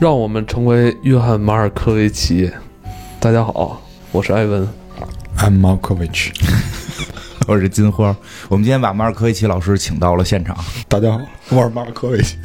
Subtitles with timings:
[0.00, 2.48] 让我们成为约翰马尔科维奇。
[3.18, 3.82] 大家好，
[4.12, 4.64] 我是艾文。
[5.38, 6.30] I'm Markovich。
[7.48, 8.14] 我是金花。
[8.48, 10.56] 我们今天把马尔科维奇老师请到了现场。
[10.86, 12.36] 大家好，我是马尔科维奇。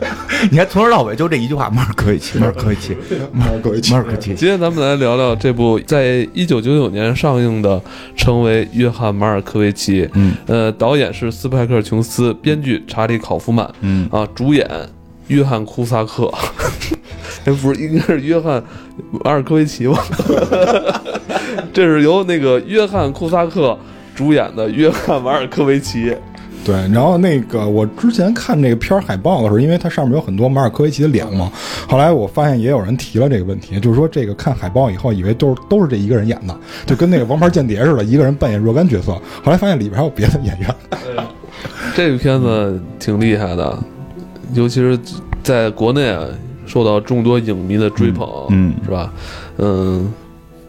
[0.50, 2.96] 你看从头到尾就这一句话，马尔科维奇，马尔科维奇，
[3.30, 4.34] 马尔科维奇马，尔科维奇。
[4.34, 7.78] 今天咱们来聊聊这部在一九九九年上映的
[8.16, 10.06] 《成为约翰马尔科维奇》。
[10.14, 13.70] 嗯呃，导演是斯派克·琼斯，编剧查理·考夫曼。
[13.82, 14.66] 嗯啊，主演
[15.32, 16.30] 约翰·库萨克。
[17.44, 18.60] 哎，不是，应该是约翰·
[19.24, 19.98] 马尔科维奇吗？
[21.72, 23.76] 这是由那个约翰·库萨克
[24.14, 26.10] 主演的《约翰·马尔科维奇》。
[26.64, 31.50] 对，然后那个我之前看这个片儿海报的时候，因为它上面有很多马尔科维奇的脸嘛，
[31.88, 36.56] 后来我发现也有人提了这个问题，就是说这个看海报以后，以为都是都是这一个人演的，
[36.86, 39.10] 就跟那个《王牌间谍》似的，一个人扮演若干角色，
[39.42, 40.72] 后来发现里边还有别的演员。
[41.96, 43.76] 这个片子挺厉害的，
[44.54, 44.96] 尤其是
[45.42, 46.24] 在国内啊，
[46.66, 49.12] 受到众多影迷的追捧，嗯是吧？
[49.58, 50.12] 嗯，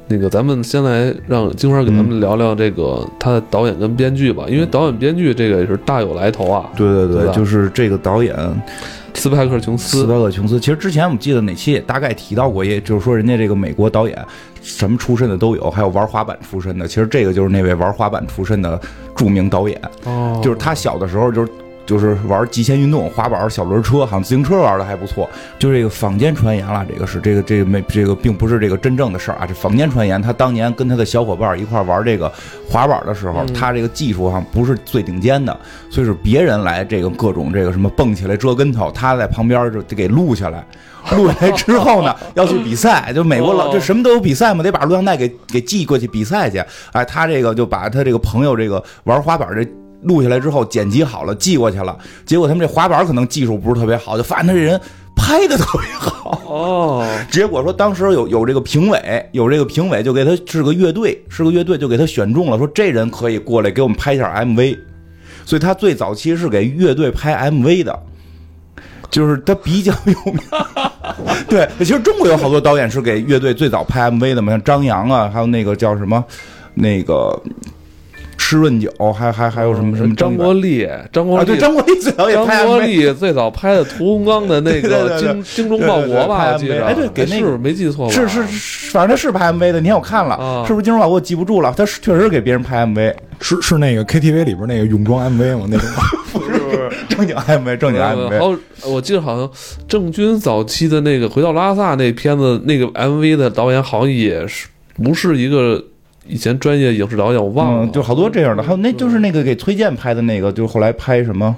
[0.08, 6.70] 那个咱们先来让金花给咱们聊聊这个他的导演跟编剧吧，因为导演编剧这个也是大有来头啊。
[6.76, 8.36] 对对对，对就是这个导演
[9.14, 10.60] 斯派克·琼斯，斯派克·琼斯。
[10.60, 14.18] 其实之前我们记得哪期也大概提到过，也就是说人家这个美国导演
[14.62, 16.88] 什么出身的都有，还有玩滑板出身的。
[16.88, 18.80] 其实这个就是那位玩滑板出身的
[19.16, 19.80] 著名导演。
[20.06, 21.52] 哦，就是他小的时候就是
[21.86, 25.30] 就是玩极限运动，滑板、小轮车，好像自行车玩的还不错。
[25.60, 30.22] 就这个坊间传言了，这个是这个这个没这个并不是这个真正的事儿啊，这坊间传言。
[30.22, 32.32] 他当年跟他的小伙伴一块玩这个
[32.70, 35.58] 滑板的时候，嗯他这个技术上不是最顶尖的，
[35.90, 40.66] 所以是别人来这个各种这个什么蹦起来折跟头，他在旁边就得给录下来。
[41.18, 46.64] 录下来之后呢， 要去比赛，就美国老哦这什么都有比赛嘛，得把录像带给给寄过去比赛去。
[46.94, 49.68] 哎，他这个就把他这个朋友这个玩滑板这
[50.04, 54.80] 录下来之后剪辑好了寄过去了，结果他们这滑板可能技术不是特别好，就发现他这人
[55.16, 56.42] 拍的特别好。
[56.48, 64.78] 哦，结果说当时有有这个评委，有这个评委就给他是个乐队，是个乐队就给他选中了，说这人可以过来给我们拍一下 MV，
[65.46, 68.00] 所以他最早期是给乐队拍 MV 的。
[69.12, 70.42] 就是他比较有名，
[71.48, 76.26] 对，其实中国有好多导演是给乐队最早拍 MV 的嘛，像张扬啊，还有那个叫什么，
[76.74, 77.40] 那个
[78.46, 88.14] 施润酒，还还还有什么什么张国立，张国啊，立，对，张国立最早也拍张国立最早拍的屠洪刚的那个 精精忠报国吧，我记着，对对对哎对给那个是没记错吧？
[88.14, 91.74] 是是，是反正他是拍 MV 的，你看我看了，啊是不是金钟宝我记不住了？
[91.78, 95.66] 他是确实给别人拍 MV，是是那个 KTV 里边那个泳装 MV 吗？
[95.70, 95.88] 那种
[96.34, 96.90] 不是不是。
[97.08, 98.40] 正经 MV，正经 MV。
[98.40, 99.50] 好，我记得好像
[99.88, 104.68] 郑钧早期的那个《回到拉萨》那片子，那个 MV 的导演好像也是
[105.02, 105.84] 不是一个
[106.26, 107.86] 以前专业影视导演，我忘了。
[107.86, 111.56] 嗯，就好多这样的，还有那就是那个给崔健拍的那个，就是后来拍什么，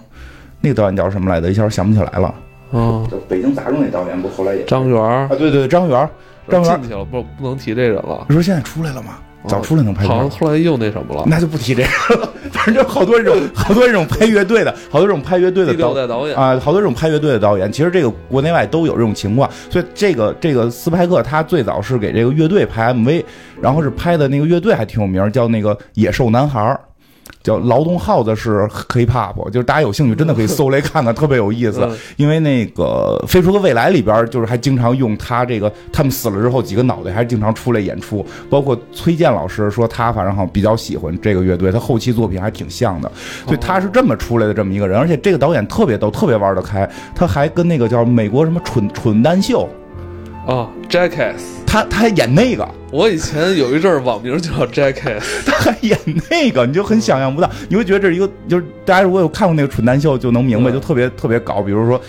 [0.61, 1.49] 那个导演叫什么来着？
[1.49, 2.33] 一下想不起来了。
[2.71, 6.09] 嗯，就北京杂种那导演不后来也张元儿啊，对对对，张元，
[6.49, 8.25] 张元，进去了，不不能提这人了。
[8.27, 9.19] 你说现在出来了吗？
[9.47, 12.29] 早出来能拍好像，后来又那什么了，那就不提这个了。
[12.51, 19.50] 反正就好多这种，好多这种拍乐队的，好多这种拍乐队的导导演啊，好多这种拍乐队的导演，其实这个国内外都有这种情况。
[19.69, 23.23] 所以这个这个斯派克他最早是给这个乐队拍 MV，
[23.61, 26.79] 然后是拍的那个乐队还挺有名，叫那个野兽男孩儿。
[27.44, 31.81] 叫劳动号子是 hiphop，就是大家有兴趣真的可以搜来看看，特别有意思。
[31.81, 38.25] 嗯因为那个《飞出个未来》里边，就是还经常用他这个，他们死了之后几个脑袋还经常出来演出。
[38.50, 43.12] 包括崔健老师说他反正好像比较喜欢这个乐队，他后期作品还挺像的，
[43.46, 45.00] 所以他是这么出来的这么一个人。
[45.00, 49.68] 而且这个导演特别逗，特别玩得开，他还跟那个叫美国什么蠢蠢蛋秀，
[50.45, 51.41] 啊，Jackass。
[51.66, 52.67] 他他还演那个。
[52.91, 61.61] 我以前有一阵儿网名叫 Jackass， 他还演那个，你就很想象不到，你会觉得这是一个，就是大家如果有看过那个蠢蛋秀，就能明白，嗯就特别特别搞。
[61.61, 62.00] 比如说，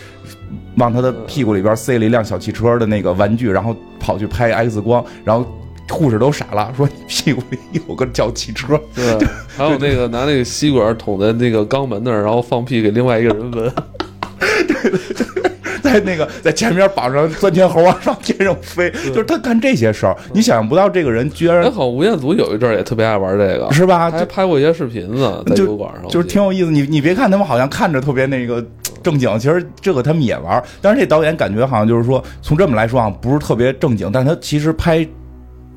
[0.77, 5.45] 往他的屁股里边塞了一辆小汽车的那个玩具，然后跑去拍 X 光，然后
[5.89, 8.81] 护士都傻了，说你屁股里有个小汽车。
[8.95, 9.19] 对，
[9.57, 13.73] 还有那个拿那个吸管捅在那个肛门那儿，然后放屁给另外一个人闻。
[15.87, 21.63] 在那个在前面绑上钻天猴往上天上飞，就是他干这些事儿，你想象不到这个人居然。
[21.63, 24.11] 还好吴彦祖有一阵儿也特别爱玩这个，是吧？
[24.11, 26.71] 还就拍过一些视频呢，在就油管上，就是挺有意思。
[26.71, 28.65] 你你别看他们好像看着特别那个
[29.03, 30.65] 正经，其实这个他们也玩儿。
[30.83, 35.07] 但是这导演感觉好像就是说，从这么来说啊，不是特别正经，但他其实拍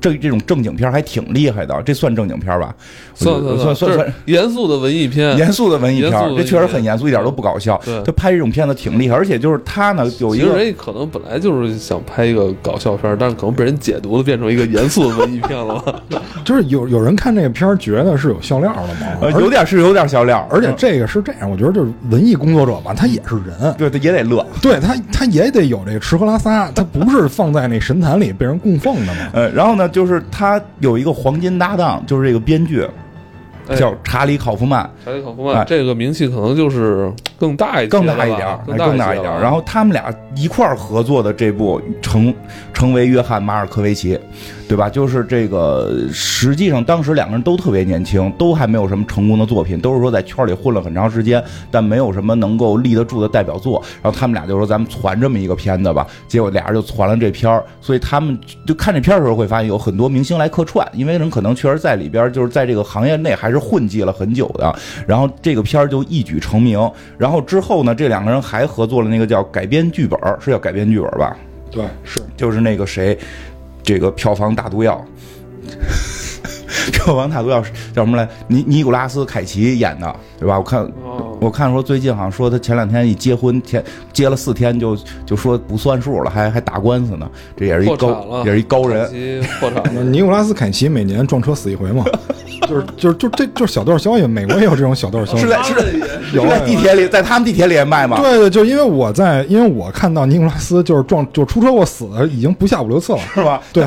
[0.00, 2.74] 这这种正经片还挺厉害的，这算正经片吧？
[3.14, 7.80] 算算算算算严肃的文艺片，严肃的文艺片这确实很严肃，一点都不搞笑。
[7.84, 16.02] 对他拍这种片子挺厉害，而且就是他呢有一个人可能本来就是想拍一个搞笑片，但是可能被人解读的变成一个严肃的文艺片了？
[16.44, 24.46] 就是有有人看这个片儿觉得是有笑料的吗，呃有点是有点笑料，而且嗯这个是这样，我觉得就是文艺工作者吧，他也是人，对他也得乐。
[24.62, 29.30] 对他他也得有这个吃喝拉撒，他不是放在那神坛里被人供奉的嘛。
[29.32, 32.82] 呃，然后呢，就是他有一个黄金搭档，就是这个编剧
[33.68, 33.76] 哎。
[33.76, 35.54] 叫查理·考夫曼，查理考夫哎。
[35.54, 39.40] 曼这个名气可能就是更大一更大一点儿，更大一点儿。
[39.40, 42.34] 然后他们俩一块儿合作的这部成
[42.72, 44.18] 成为约翰·马尔科维奇，
[44.70, 44.88] 对吧？
[44.88, 53.82] 就是这个，实际上当时两个人都特别年轻，都还没有什么成功的作品，都是说在圈里混了很长时间，但没有什么能够立得住的代表作。
[54.00, 64.72] 然后他们俩就说：“咱们传这么一个片子吧。”结果俩人就传了这片儿，所以他们就看这片儿的时候会发现有很多明星来客串，因为人可能确实在里边儿就是在这个行业内还是混迹了很久的。
[65.04, 66.88] 然后这个片儿就一举成名。
[67.18, 71.36] 然后之后呢，这两个人还合作了那个叫改编剧本儿，是叫改编剧本吧？
[71.72, 73.16] 对，是就是那个谁，
[73.82, 75.04] 这个票房大毒药。
[76.92, 78.28] 票房大毒药是叫什么来？
[78.48, 80.58] 尼尼古拉斯凯奇演的，对吧？
[80.58, 83.82] 我看哦，我看说最近好像说他前两天一结婚，天
[84.12, 87.28] 结了四天就就说不算数了，还还打官司呢。
[87.56, 89.10] 这也是一高，也是一高人凯。
[89.10, 90.04] 奇破产了。
[90.04, 92.04] 尼古拉斯凯奇每年撞车死一回嘛，
[92.68, 95.48] 就是就是就这就是小道消息，美国也有这种小道消息是。
[95.48, 95.82] 在是在
[96.34, 98.18] 有在地铁里，在他们地铁里也卖吗？
[98.20, 103.18] 对对，就因为我在，因为我看到尼古拉斯就是撞就出车祸死的，已经不下五六次了。
[103.34, 103.60] 是吧？
[103.72, 103.86] 对，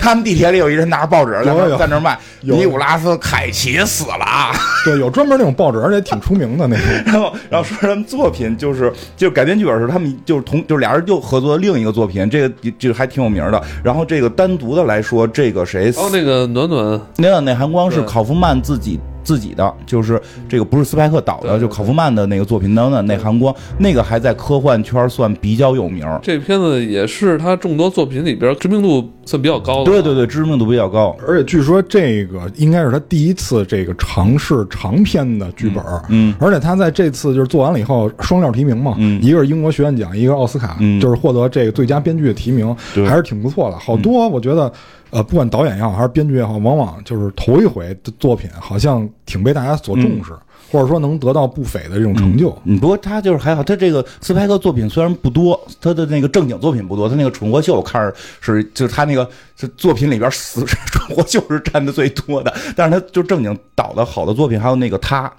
[0.00, 4.52] 他们地铁里有一人拿着报纸在那有有在那卖，尼古拉斯凯奇死了啊。
[4.84, 6.85] 对，有专门那种报纸，而且挺出名的那种。
[7.04, 13.62] 然后，然后说他们作品就是就是改编剧本时，他们就是同就是俩人又合作的另一个作品，这个就还挺有名的。
[13.82, 26.06] 然后这个单独的来说，这个谁，哦那个暖暖，那个内含光是考夫曼自己自己的，就是这个不是斯派克导的，就考夫曼的那个作品《暖暖内含光》，那个还在科幻圈算比较有名。
[26.22, 29.90] 这片子也是他众多作品里边知名度算比较高的。
[29.90, 31.16] 对对，对，知名度比较高。
[31.26, 42.72] 而且据说这个应该是他第一次这个尝试长篇的剧本，嗯，而且他在这次就是做完了以后双料提名嘛，嗯一个是英国学院奖，一个奥斯卡，嗯就是获得这个最佳编剧的提名，
[43.08, 43.76] 还是挺不错的。
[43.78, 44.72] 好多我觉得，
[45.16, 50.30] 呃，不管导演也好，还是编剧也好，往往就是头一回的作品，好像挺被大家所重视，
[50.70, 52.54] 或者说能得到不菲的这种成就。
[52.64, 59.26] 嗯，不过他就是还好，他这个斯派克作品虽然不多，他的那个正经作品不多，他那个蠢货秀我看着是就是他那个
[59.56, 65.32] 是作品里边死 蠢货秀是占的最多的，但是他就正经导的好的作品，还有那个他，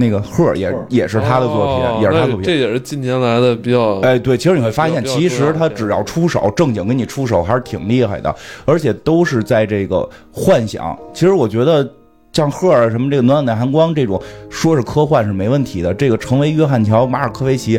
[0.00, 2.42] 那个赫也也是他的作品，哦也是他的作品。
[2.42, 4.00] 这也是近年来的比较。
[4.00, 10.98] 哎，对，其实你会发现，其实他只要出手，正经给你出手还是挺厉害的，而且都是在这个幻想。
[11.12, 11.86] 其实我觉得
[12.32, 15.92] 像赫尔什么这个暖暖的寒光这种，说是科幻是没问题的。
[15.92, 17.78] 这个成为约翰乔马尔科维奇，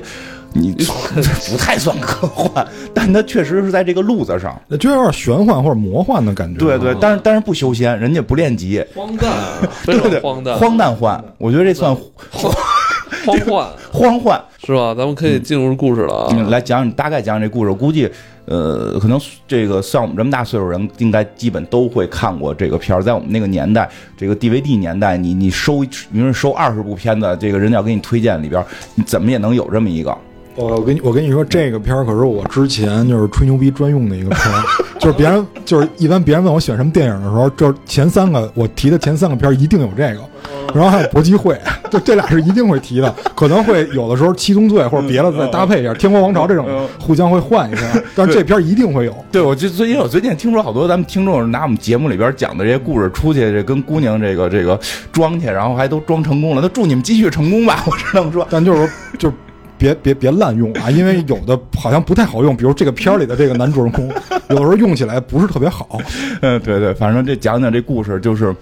[0.53, 0.73] 你
[1.49, 4.59] 不太算科幻，但它确实是在这个路子上。
[4.79, 6.59] 就有点玄幻或者魔幻的感觉。
[6.59, 9.31] 对对，但是但是不修仙，人家不练级，荒诞，
[9.83, 12.51] 非对对，荒诞，荒诞幻，我觉得这算荒
[13.47, 14.41] 幻 荒幻。
[14.63, 14.93] 是吧？
[14.93, 16.27] 咱们可以进入故事了啊。
[16.31, 17.71] 嗯，来讲，大概讲讲这故事。
[17.71, 18.07] 我估计，
[18.45, 23.01] 呃，可能这个像我们这么大岁数人，应该基本都会看过这个片儿。
[23.01, 28.63] 在我们那个年代，这个 DVD 年代，你你收，比如说收二十部片子，这个人家要给你推荐里边，
[28.93, 30.15] 你怎么也能有这么一个。
[30.55, 34.63] 我我跟你我跟你说，这个片儿可是我之前就是吹牛逼专用的一个片儿，
[34.99, 40.19] 就是别人就是一般别人问我选什么电影的时候，就是前三个我提的前三个片儿一定有这个，
[40.73, 41.57] 然后还有搏击会，
[41.89, 46.67] 就这俩是一定会提的，可能会有的时候七宗罪或者别的再搭配一下，天国王朝这种
[46.99, 47.81] 互相会换一下，
[48.13, 49.15] 但是这片儿一定会有。
[49.31, 54.77] 对，我就最近我最近听说好多咱们听众拿我们节目里边讲的这些故事出去，这跟姑娘这个这个
[55.13, 56.61] 装去，然后还都装成功了。
[56.61, 58.45] 那祝你们继续成功吧，我只能说。
[58.49, 59.35] 但就是说，就是
[59.81, 64.07] 别别别滥用啊，因为有的 好像不太好用，比如这个片儿里的这个男主人公，
[64.49, 65.99] 有的时候用起来不是特别好。
[66.41, 68.55] 嗯，对对，反正这讲讲这故事就是，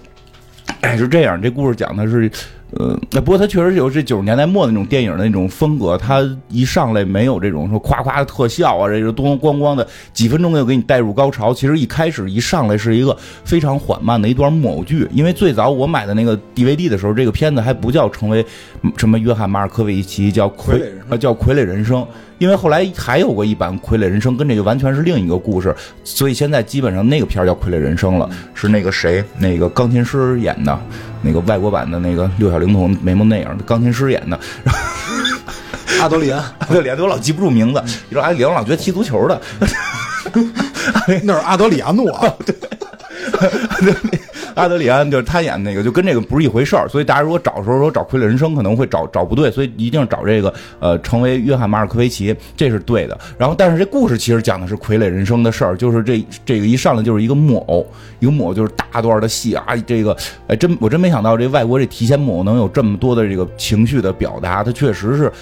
[0.80, 1.40] 哎，是这样。
[1.40, 2.30] 这故事讲的是，
[2.72, 11.52] 呃，不过它确实有这九十年代末的那种电影的那种风格，它一上来没有这种说夸夸的特效啊，这个咚咚咣咣的，几分钟就给你带入高潮。
[11.52, 18.44] 其实一开始一上来是一个非常缓慢的一段木偶剧，因为最早我买的那个 DVD 的时候，这个片子还不叫成为
[18.96, 22.06] 什么约翰马尔科维奇，叫傀傀儡呃叫傀儡人生。
[22.40, 30.80] 因为后来还有过一版《傀儡人生》，跟这个完全是另一个故事，所以现在基本上那个片儿叫《傀儡人生》了，是那个谁，那个钢琴师演的，
[31.20, 34.40] 那个外国版的那个六小龄童眉毛那样的钢琴师演的，
[36.00, 36.42] 阿德里安，
[36.72, 39.38] 这脸我老记不住名字，你说阿德里安我老觉得踢足球的，
[41.22, 42.10] 那是阿德里亚诺，
[44.56, 46.88] 阿德里安就是他演那个，就跟这个不是一回事儿。
[46.88, 53.18] 所以大家如果找的时候说找傀儡人生，可能会找找不对，所以一定找这个呃，成为约翰马尔科维奇，这是对的。
[53.38, 57.86] 然后，但是这故事其实讲的是傀儡人生的事儿，就是这这个一上来就是一个木偶，
[58.18, 60.16] 一个木偶就是大段的戏啊，这个
[60.48, 65.32] 哎真我真没想到这外国这提线木偶能有这么多的这个情绪的表达，它确实是。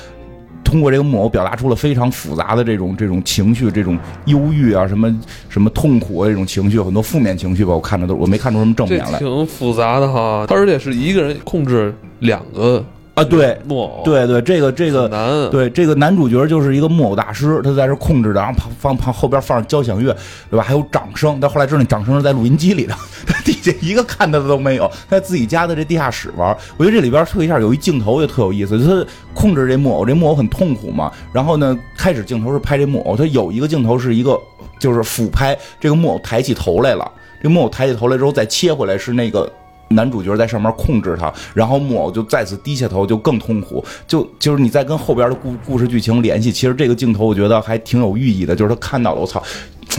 [0.64, 5.14] 通过这个木偶表达出了非常复杂的这种这种情绪，这种忧郁啊，什么
[5.48, 7.72] 什么痛苦啊，这种情绪，很多负面情绪吧。
[7.72, 9.18] 我看着都我没看出什么正面来。
[9.18, 12.84] 挺复杂的哈，而且是一个人控制两个
[13.18, 20.16] 啊，对木偶，对对，这个这个难，对这个男主角就是一个木偶大师，他在这控制着，然后旁放旁后边放上交响乐，
[20.50, 20.62] 对吧？
[20.62, 21.38] 还有掌声。
[21.40, 22.94] 但后来知道那掌声是在录音机里的，
[23.26, 26.56] 他底下一个看他的都没有，在自己家的这地下室玩。
[26.76, 29.06] 我觉得这里边特一下有一镜头也特有意思，他。
[29.34, 31.12] 控制这木偶，这木偶很痛苦嘛。
[31.32, 34.36] 然后呢，开始镜头是拍这木偶，他有一个镜头是一个
[34.80, 37.08] 就是俯拍，这个木偶抬起头来了。
[37.40, 39.48] 这木偶抬起头来之后，再切回来是那个
[39.88, 43.84] 男主角在上面控制他，然后木偶就再次低下头，就更痛苦。
[44.06, 49.42] 就就是你再跟后边的故故事剧情联系，其实这个镜头我觉得还挺有寓意的，就是他看到了，我操，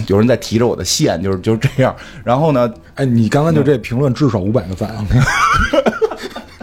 [0.07, 1.95] 有人在提着我的线，就是就是这样。
[2.23, 4.89] 然后呢，哎，你刚刚就这评论至少五百个赞。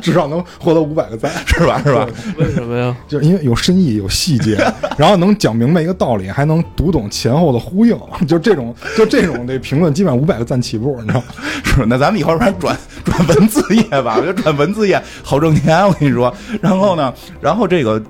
[0.07, 1.83] 至少能获得五百个赞，是吧？
[1.85, 2.07] 是吧？
[2.39, 2.97] 为什么呀？
[3.09, 4.57] 就是因为有深意、有细节，
[4.97, 7.99] 然后能讲明白一个道理，还能读懂前后的呼应。
[8.29, 11.27] 就这种，就这种的评论，基本上五百个赞起步，你知道吗？
[11.65, 11.85] 是。
[11.87, 15.85] 那咱们以后然转转文字业吧，我觉得转文字业好挣钱。
[15.85, 16.33] 我跟你说。
[16.63, 18.01] 然后呢，然后这个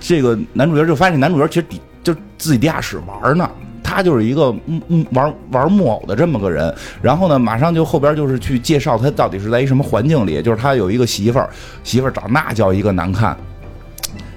[0.00, 3.46] 这个男主角就发现，男主角其实底就自己地下室玩呢。
[3.94, 11.50] 他就是一个嗯嗯玩玩木偶的这么个人，然后呢，马上就后边就是去介绍他到底是在一什么环境里，就是他有一个媳妇儿，
[11.84, 13.36] 媳妇儿长那叫一个难看，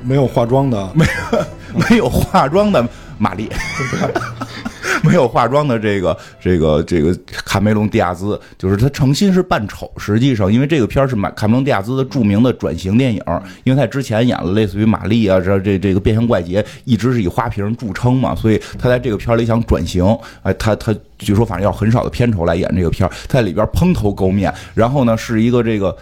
[0.04, 1.40] 没有化妆的，没有
[1.90, 2.86] 没有化妆的
[3.18, 3.50] 玛丽。
[5.04, 9.92] 没有化妆的这个这个这个卡梅隆·迪亚兹，就是他诚心是扮丑。
[9.98, 13.22] 实际上，因为这个片儿是马卡梅隆·迪亚兹的著名的转型电影，
[13.64, 20.06] 因为他之前演了类似于玛丽啊，这这这个变形怪杰，一直是以花瓶著称嘛，所以他在这个片里想转型。
[20.44, 25.96] 哎，他他据说反正要很少的片酬来演这个片儿，在里边蓬头垢面，然后呢是一个这个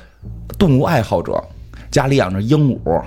[0.57, 1.41] 动物爱好者，
[1.91, 3.01] 家里养着鹦鹉、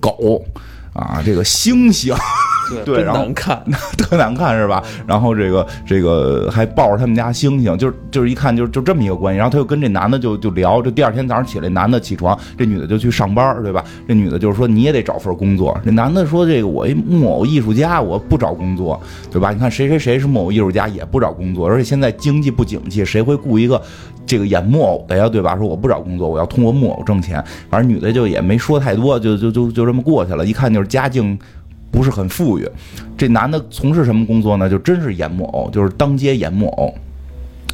[0.00, 0.44] 狗
[0.92, 2.16] 啊，这个猩猩。
[2.84, 3.62] 对，然后难看，
[3.98, 4.82] 特难看是吧？
[5.06, 9.38] 然后这个这个还抱着他们家猩猩，就是就是一看就就这么一个关系。
[9.38, 13.84] 然后他又跟这男的就就聊，这第二天早上起来，男的起床，这女的就去上班，对吧？
[14.06, 15.78] 这女的就是说你也得找份工作。
[15.84, 19.00] 这男的说这个我一木偶艺术家，我不找工作，
[19.30, 19.50] 对吧？
[19.52, 23.80] 你看谁谁谁是木偶艺术家也不找工作，而且现在经济不景气，谁会雇一个
[24.26, 25.28] 这个演木偶的呀？
[25.28, 25.56] 对吧？
[25.56, 27.42] 说我不找工作，我要通过木偶挣钱。
[27.68, 30.46] 反正女的就也没说太多，就就就就这么过去了。
[30.46, 31.38] 一看就是家境。
[31.92, 32.68] 不是很富裕，
[33.16, 34.68] 这男的从事什么工作呢？
[34.68, 36.92] 就真是演木偶，就是当街演木偶。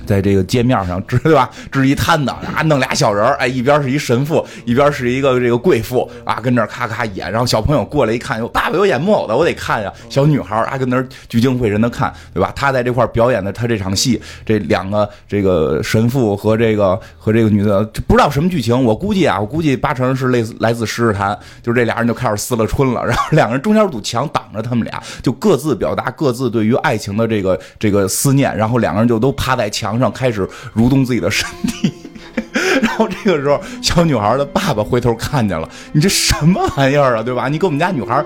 [0.08, 7.30] 在这个街面上支对吧，支一摊子啊，弄俩小人儿，哎，一边是一神父，一边是一个这个贵妇啊，跟这咔咔演。
[7.30, 9.92] 然后小朋友过来一看，哟，爸爸有演木偶的，我得看呀。
[10.08, 12.50] 小女孩啊，跟那聚精会神的看，对吧？
[12.56, 18.82] 他在这块表演的他这场戏，这两个这个神父和这个和这个女的，不知道什么剧情。
[18.82, 23.04] 我估计啊，我估计八成是类似来自十日谈，就是这俩人就开始撕了春了。
[23.06, 28.56] 然后两个人中间堵墙挡着他们俩，就各自表达各自对于爱情的这个这个思念。
[28.56, 29.97] 然后两个人就都趴在墙。
[29.98, 31.92] 上开始蠕动自己的身体，
[32.82, 37.48] 然后这个时候，小女孩的爸爸回头看见了，你这什么玩意儿啊，对吧？
[37.48, 38.24] 你给我们家女孩，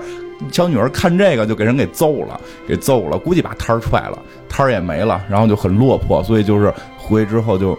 [0.51, 7.77] 小女儿看这个就给人给揍了，给揍了，估计把摊儿踹了，摊儿也没了，然后就很落魄，所以就是回去之后就，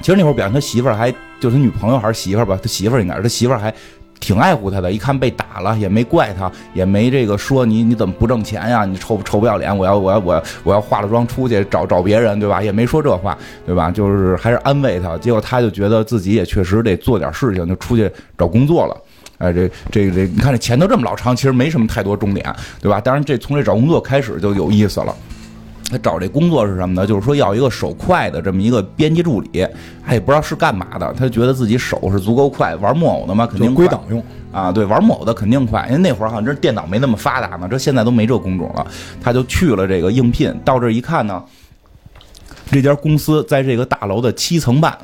[0.00, 1.10] 其实那会儿表现他媳妇儿还
[1.40, 3.74] 就是他女朋友还是媳妇儿吧，他媳妇儿应该是他媳妇儿还。
[4.20, 8.84] 挺爱护他的，一看被打了也没怪他，也没这个说你你怎么不挣钱呀？
[8.84, 9.76] 你臭臭不要脸！
[9.76, 12.62] 我要我要我要我要化了妆出去找找别人，对吧？
[12.62, 13.90] 也没说这话，对吧？
[13.90, 15.16] 就是还是安慰他。
[15.18, 18.96] 结果他就觉得自己也确实得做点事情，就出去找工作了。
[19.38, 23.00] 哎，这这这，你看这前头这么老长，其实没什么太多重点，对吧？
[23.00, 25.14] 当然这从这找工作开始就有意思了。
[25.90, 27.06] 他找这工作是什么呢？
[27.06, 29.66] 就是说要一个手快的这么一个编辑助理，
[30.06, 31.12] 他也不知道是干嘛的。
[31.14, 34.70] 他觉得自己手是足够快，玩木偶的嘛，肯定归档用啊。
[34.70, 38.86] 对，玩木偶的肯定快，因为那会儿好像这电脑没那么发达呢，这现在都没这工种了。
[39.20, 41.42] 他就去了这个应聘，到这一看呢，
[42.70, 44.96] 这家公司在这个大楼的七层半。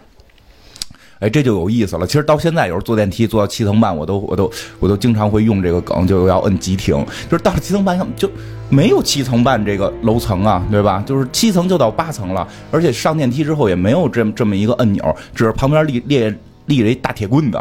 [1.20, 2.06] 哎，这就有意思了。
[2.06, 7.04] 其实到现在，有时候坐电梯坐到七层半，我都我都我都经常会用这个梗，就要摁急停。
[7.30, 8.28] 就是到了七层半，就
[8.68, 11.02] 没有七层半这个楼层啊，对吧？
[11.06, 16.34] 就是七层就到八层了，而且上电梯之后也没有这么这么一个按钮，只是旁边立立
[16.66, 17.58] 立着一大铁棍子。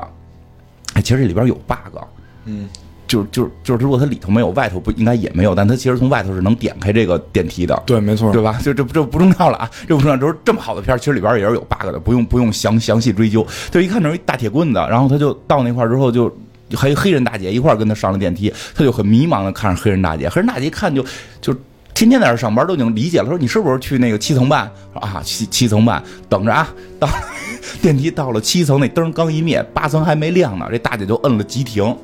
[0.93, 1.97] 哎，其实这里边有 bug，
[2.45, 2.67] 嗯。
[3.13, 7.83] 就就就是如果它里头没有，外头不应该也没有，但它其实从外头是能点开这个电梯的。
[7.85, 8.59] 对，没错，对吧？
[8.63, 13.45] 就这这不重要了啊，这不重要，就是这么好的片儿，其实里边也是有 bug 的，不用不用详详细追究。
[13.69, 16.35] 就一看成一大铁棍子，然后他就到那块儿之后，就
[16.73, 21.05] 还有黑人大姐一块儿跟他上了电梯，他就很迷茫的看着黑人大姐，黑人大姐一看就
[21.39, 21.55] 就
[21.93, 25.21] 天天在这上班，都已经理解了，说你是不是去那个七层半啊？
[25.23, 26.67] 七七层半等着啊，
[26.99, 27.07] 到
[27.79, 31.95] 电梯到了七层，那灯刚一灭，八层还没亮呢，这大姐就摁了急停。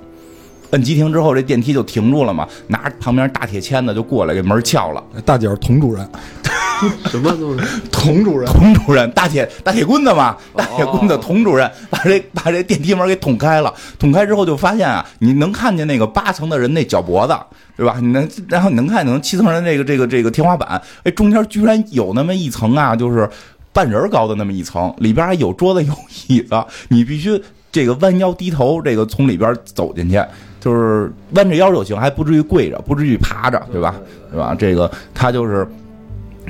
[0.72, 5.04] 摁急停之后，这电梯就停住了嘛，拿着旁边大铁签子就过来给门撬了。
[5.26, 6.08] 大姐是佟主任，
[7.10, 7.66] 什么东西？
[7.92, 13.74] 童主任，佟主任，大铁大铁棍子嘛，大铁棍子，佟主任把这把这电梯门给捅开了。
[13.98, 17.36] 捅开之后就发现啊，你能看见那个八层的人那脚脖子，
[17.76, 17.98] 对吧？
[18.00, 23.28] 你能，然后你能看见七层人这个这个这个天花板，哎，中间居然有那么一层啊，就是
[23.74, 25.94] 半人高的那么一层，里边还有桌子有
[26.28, 30.22] 椅子，你必须这个弯腰低头，这个从里边走进去。
[30.60, 33.96] 就是弯着腰就行，还不至于跪着，不至于爬着，对吧？
[34.32, 34.56] 对吧？
[34.58, 35.68] 这个他就是。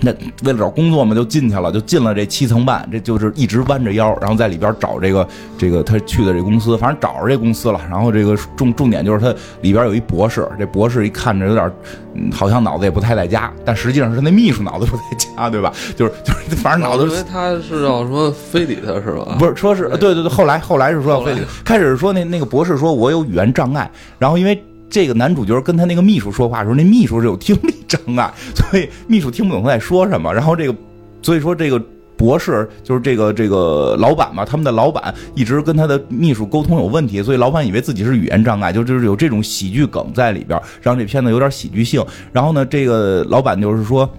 [0.02, 0.12] 那
[0.44, 5.28] 为了找工作嘛，就进去了，就进了这七层半，这就是一直弯着腰，然后在里边找这个
[5.58, 7.80] 这个他去的这公司，反正找着这公司了。
[7.90, 11.72] 然后这个重重点就是他里边有一博士，这博士一看着有点，
[12.32, 15.74] 好像脑子也不太在家，但实际上是那秘书脑子不在家，对吧？
[15.96, 17.04] 就是就是反正脑子。
[17.04, 19.36] 因为他是要什么非礼他是吧？
[19.38, 24.64] 不是，说是对对对，后来后来是说要非礼，开始是说那那个博士说我有语言障碍，然后因为。
[24.90, 30.34] 这个男主角跟他那个秘书说话的时候，那秘书是有听力障碍， 所以秘书听不懂他在说什么。
[30.34, 30.76] 然后这个，
[31.22, 31.80] 所以说这个
[32.18, 42.04] 博士就是这个这个老板嘛，他们的老板一直跟他的秘书沟通有问题，所以老板以为自己是语言障碍，就就是有这种喜剧梗在里边，让这片子有点喜剧性。
[42.34, 44.10] 然后呢，这个老板就是说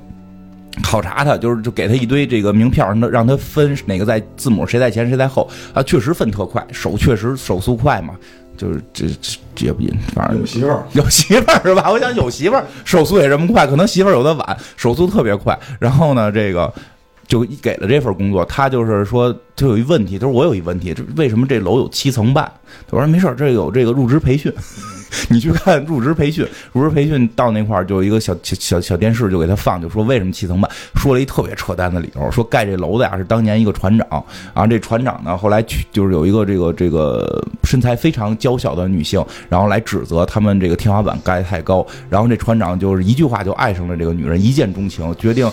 [0.83, 8.15] 考察他，就是就给他一堆这个名片，让他让他分哪个在字母谁在前谁在后啊，确实分特快，手确实手速快嘛。
[8.61, 9.07] 就是这
[9.55, 11.91] 这也不隐，反正有媳妇儿，有媳妇儿是吧？
[11.91, 15.59] 我想有媳妇儿，手速也这么快，可能媳妇儿有的晚，手速特别快。
[15.79, 16.71] 然后呢，这个
[17.27, 22.45] 就给了这份工作，他就是说，就有一问题，他说我有一问题，这为什么这楼有七层半？
[22.87, 24.53] 他说没事儿，这有这个入职培训。
[25.29, 34.07] 你去看入职培训，入职培训到那块儿就有一个小小小小电视就给他放，就说为什么七层半，说了一特别扯淡的理由，说盖这楼的呀是当年一个船长，
[34.55, 45.51] 然后这船长呢后来去就是有一个这个这个身材非常娇小的女性，然后来指责他们这个天花板盖太高，然后这船长就是一句话就爱上了这个女人，一见钟情，决定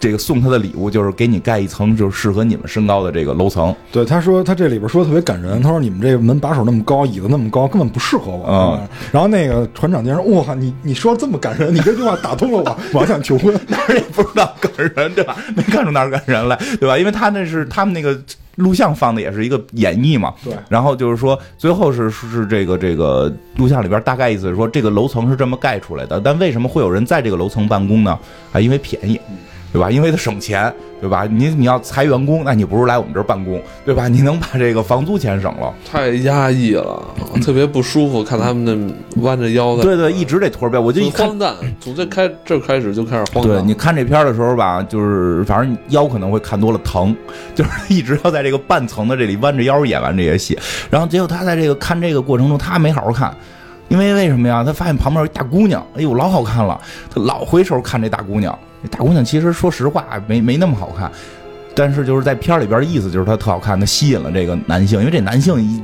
[0.00, 3.74] 这个送他的礼物就是给你盖一层就是适合你们身高的这个楼层。
[3.92, 8.46] 对，他说他这里边说的特别感人，他说你们这个门把手那么高，椅子那么高，根本不适合我。
[8.48, 8.88] 嗯。
[9.12, 13.52] 然后那个船长竟然哇，你你说这么感人，你这句话打动了我， 我想求婚。
[13.68, 15.36] 哪儿也不知道感人对吧？
[15.54, 16.96] 没看出哪儿感人来对吧？
[16.96, 18.18] 因为他那是他们那个
[18.56, 20.32] 录像放的也是一个演绎嘛。
[20.42, 20.54] 对。
[20.68, 28.18] 然后就是说，最后是是这个这个录像里边大概意思是说，这个楼层是这么盖出来的，但为什么会有人在这个楼层办公呢？
[28.52, 29.20] 啊，因为便宜。
[29.72, 29.90] 对吧？
[29.90, 31.26] 因为他省钱，对吧？
[31.30, 34.08] 你你要裁员工，那你不如来我们这儿办公，对吧？
[34.08, 35.74] 你能把这个房租钱省了。
[35.84, 37.02] 太压抑了，
[37.44, 38.24] 特别不舒服。
[38.24, 41.54] 看他们那弯着腰的，对对，一直得驼背，我就一荒诞。
[41.80, 43.58] 从这开这开始就开始荒诞。
[43.58, 47.14] 对，你看这片的时候吧，就是反正腰可能会看多了疼，
[47.54, 50.58] 就是一直要在这个半层的这里弯着腰演完这些戏。
[50.90, 53.36] 然后结果他在这个看这个过程中，他没好好看，
[53.88, 54.64] 因为为什么呀？
[54.64, 56.80] 他发现旁边有一大姑娘，哎呦，老好看了，
[57.14, 58.58] 他老回头看这大姑娘。
[58.86, 61.10] 大姑娘其实说实话没没那么好看，
[61.74, 65.82] 但是就是在片里边的意思就是她特好看，她吸引了这个男性，因为这男性一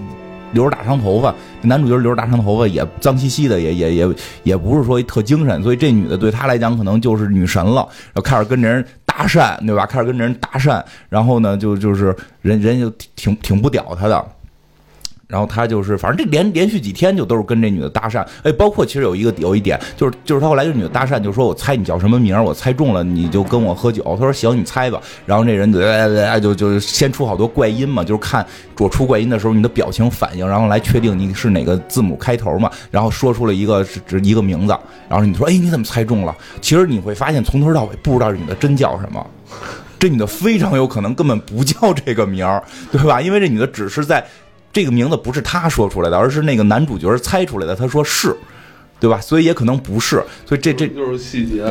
[0.52, 4.08] 留着大长头发，男主角留着大长头发也脏兮兮的，也也也
[4.42, 9.86] 也不是说特精神，所以这女的对他来讲可能就是女神了，然后开始跟人搭讪，对吧？
[9.86, 14.24] 开始跟人搭讪，然后呢就就是人人就挺挺不屌他的。
[15.32, 24.02] 然后他就是，反正这连连续几天就都是跟这女的搭讪，哎，包括其实有一个有一点，就是就是他后来这女的搭讪，就说我猜你叫什么名我猜中了你就跟我喝酒。
[24.20, 25.00] 他说行，你猜吧。
[25.24, 25.80] 然后这人就
[26.38, 28.46] 就就先出好多怪音嘛，就是看
[28.78, 32.70] 我出怪音的时候你的表情反应，然后来确定你是哪个字母开头嘛。
[32.90, 34.76] 然后说出了一个是一个名字，
[35.08, 36.36] 然后你说哎你怎么猜中了？
[36.60, 39.26] 其实你会发现从头到尾不知道这女的真叫什么，
[39.98, 43.22] 这女的非常有可能根本不叫这个名儿，对吧？
[43.22, 44.22] 因为这女的只是在。
[44.72, 47.76] 这个名字不是他说出来的，而是那个男主角猜出来的。
[47.76, 48.34] 他说是，
[49.02, 49.20] 对吧？
[49.20, 50.22] 所以也可能不是。
[50.46, 51.64] 所以这这就是细节，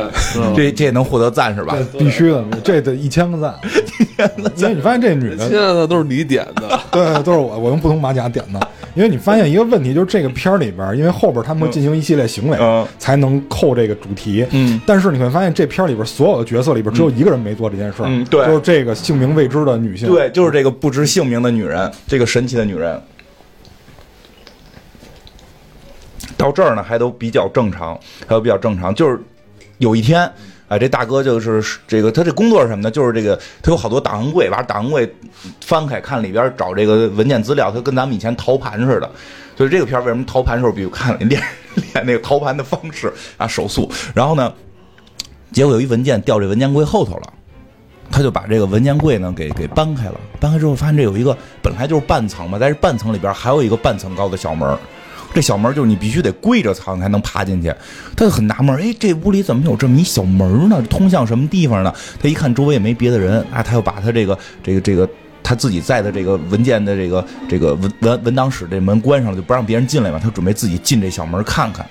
[0.54, 1.74] 这这也能获得赞是吧？
[1.98, 3.54] 必须的，这得一千个赞。
[4.56, 8.60] 因为你发现这女的，现在都是你点的， 对，都是我，我用不同马甲点的。
[8.94, 14.46] 因为你发现一个问题，就是这个片儿里边，因为后边他们会进行一系列行为，才能扣这个主题。
[14.50, 18.06] 嗯，但是你会发现，这片儿里边所有的角色里边，只有一个人没做这件事儿。
[18.06, 20.08] 嗯，对，就是这个姓名未知的女性。
[20.08, 23.00] 对，就是这个不知姓名的女人，这个神奇的女人。
[26.42, 28.92] 到这儿呢还都比较正常，还都比较正常。
[28.92, 29.16] 就是
[29.78, 30.20] 有一天，
[30.66, 32.90] 啊，这大哥就是这个他这工作是什么呢？
[32.90, 35.14] 就是这个他有好多档案柜，把档案柜
[35.60, 39.08] 翻开看里边找这个文件资料，他跟咱们以前淘盘似的。
[39.56, 41.40] 所以这个片为什么淘盘的时候，比如看练
[41.74, 44.52] 练那个淘盘的方式啊手速，然后呢，
[45.52, 47.32] 结果有一文件掉这文件柜后头了。
[48.10, 54.68] 他就把这个文件柜呢给给搬开了，搬开之后发现这有一个本来就是半层嘛，但是半层里边还有一个半层高的小门，
[55.34, 57.68] 这小门就是你必须得跪着藏才能爬进去。
[58.16, 60.82] 他就很纳闷，哎，这屋里怎么有这么一小门呢？
[60.90, 61.94] 通向什么地方呢？
[62.22, 65.08] 他一看周围也没别的人啊，他又把他这个这个这个
[65.42, 70.20] 他自己在的这个文件的这个这个文文文档室这门关上了，就不让别人进来嘛。
[70.22, 71.86] 他准备自己进这小门看看，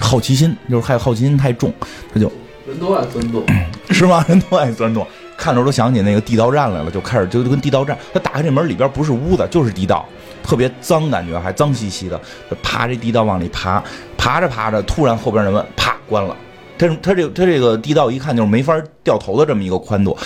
[0.00, 1.72] 好奇心就是还有好奇心太重，
[2.12, 2.30] 他就
[2.66, 3.44] 人都爱钻洞，
[3.90, 4.24] 是吗？
[4.28, 5.06] 人都爱钻洞。
[5.34, 7.98] 看着都想起那个地道战来了，就开始就就跟地道战。
[8.14, 10.06] 他打开这门，里边不是屋子，就是地道，
[10.42, 12.20] 特别脏，感觉还脏兮兮的。
[12.62, 13.82] 爬这地道往里爬，
[14.16, 16.36] 爬着爬着，突然后边的门啪关了。
[16.78, 18.74] 他他这他这个地道一看就是没法
[19.04, 20.16] 掉头的这么一个宽度，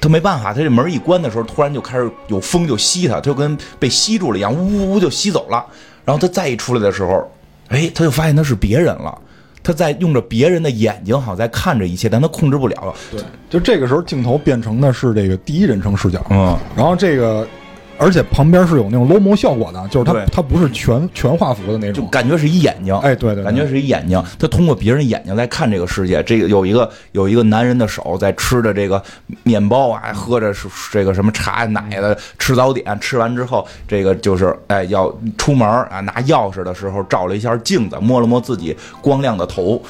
[0.00, 5.64] 他没办法，他这门一关的时候，突然就开始有风就吸他，就跟被吸住了一样，呜呜呜就吸走了。
[6.04, 7.30] 然后他再一出来的时候，
[7.68, 9.16] 哎，他就发现他是别人了。
[9.62, 12.94] 他在用着别人的眼睛，好像在看着一切，但他控制不了。
[13.10, 16.24] 对，就这个时候镜头变成的是这个第一人称视角。
[16.30, 17.46] 嗯，然后这个。
[17.98, 24.22] 而且旁边是有那种 low mo 效果的，就是它它不是全全画幅的那种，就感觉是一眼睛，哎，对对，感觉是一眼睛。
[24.38, 26.22] 他通过别人眼睛来看这个世界。
[26.22, 29.02] 这个有一个有一个男人的手在吃着这个
[29.42, 32.98] 面包啊，喝着是这个什么茶奶的，吃早点。
[33.00, 39.82] 吃完之后，这个就是哎要出门啊，拿钥匙的时候照了一下镜子，摸了摸自己光亮的头。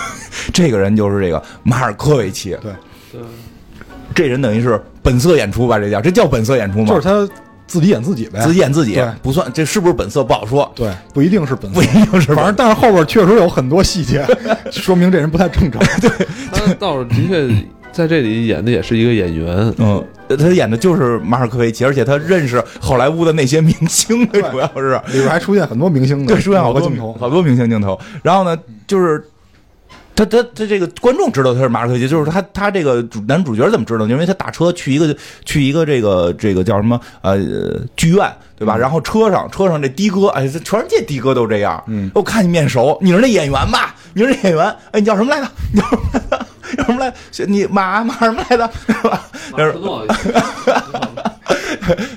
[0.52, 2.56] 这个人就是这个马尔科维奇。
[2.60, 2.72] 对，
[4.14, 5.78] 这人等于是本色演出吧？
[5.78, 6.86] 这叫这叫本色演出吗？
[6.86, 7.26] 就是他。
[7.66, 14.26] 自己演自己呗，自己演自己，对，不算，这是不是本色不好说，对，不一定是本色，不一定是，反正但是后边确实有很多细节，
[14.70, 15.82] 说明这人不太正常。
[16.00, 16.10] 对，
[16.52, 20.04] 他倒是的确在这里演的也是一个演员，嗯，
[20.38, 25.00] 他演的就是马尔科维奇，而且他认识好莱坞的那些明星，主要是。
[25.12, 27.98] 里边还出现很多明星，对，出现好多镜头，好多明星镜头。
[28.22, 29.24] 然后呢，就是。
[30.16, 34.06] 他他他这个观众知道他是马尔科维奇，就是他他这个主男主角怎么知道？
[34.06, 37.38] 因为他打车去一个去一个这个这个叫什么呃
[37.96, 38.76] 剧院对吧？
[38.76, 41.82] 然后车上车上这的哥，哎，全世界的哥都这样。
[41.88, 43.94] 嗯，我看你面熟，你是那演员吧？
[44.12, 44.64] 你是那演员？
[44.92, 45.48] 哎，你叫什么来着？
[45.72, 46.46] 你叫什么来着？
[46.76, 47.12] 叫什么来？
[47.48, 48.70] 你马马什么来着？
[48.86, 49.20] 是吧？
[49.52, 50.06] 马尔诺。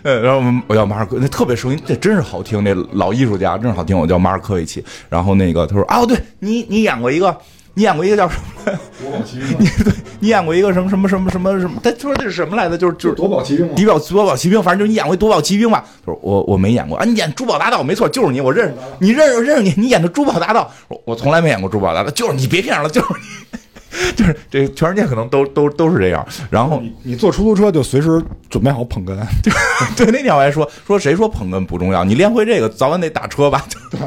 [0.04, 2.64] 然后我们我叫马尔科，那特别声音，这真是好听。
[2.64, 3.98] 那老艺术家真是好听。
[3.98, 4.86] 我叫马尔科维奇。
[5.10, 7.36] 然后那个他说啊，对你你演过一个。
[7.78, 8.74] 你演过一个叫什么？
[9.00, 9.50] 夺宝奇兵。
[9.60, 11.80] 你对，你演过一个什么什么什么什么什么？
[11.84, 12.76] 他说这是什么来着？
[12.76, 13.68] 就是就是夺宝奇兵。
[13.76, 15.86] 夺宝夺宝奇兵，反正就是你演过夺宝奇兵吧？
[16.04, 17.06] 他说我我没演过啊。
[17.06, 20.72] 你演珠宝大盗没错，就是你，我认识你，认识认识你，你演的珠宝大盗。
[20.88, 23.60] 我我从来没演过珠宝大盗，就是你，别骗人了，就是你。
[24.16, 26.26] 就是这全世界可能都都都是这样。
[26.50, 29.16] 然后你你坐出租车就随时准备好捧哏。
[29.96, 32.04] 对，那天我还说说谁说捧哏不重要？
[32.04, 33.64] 你练会这个，早晚得打车吧？
[33.92, 34.00] 对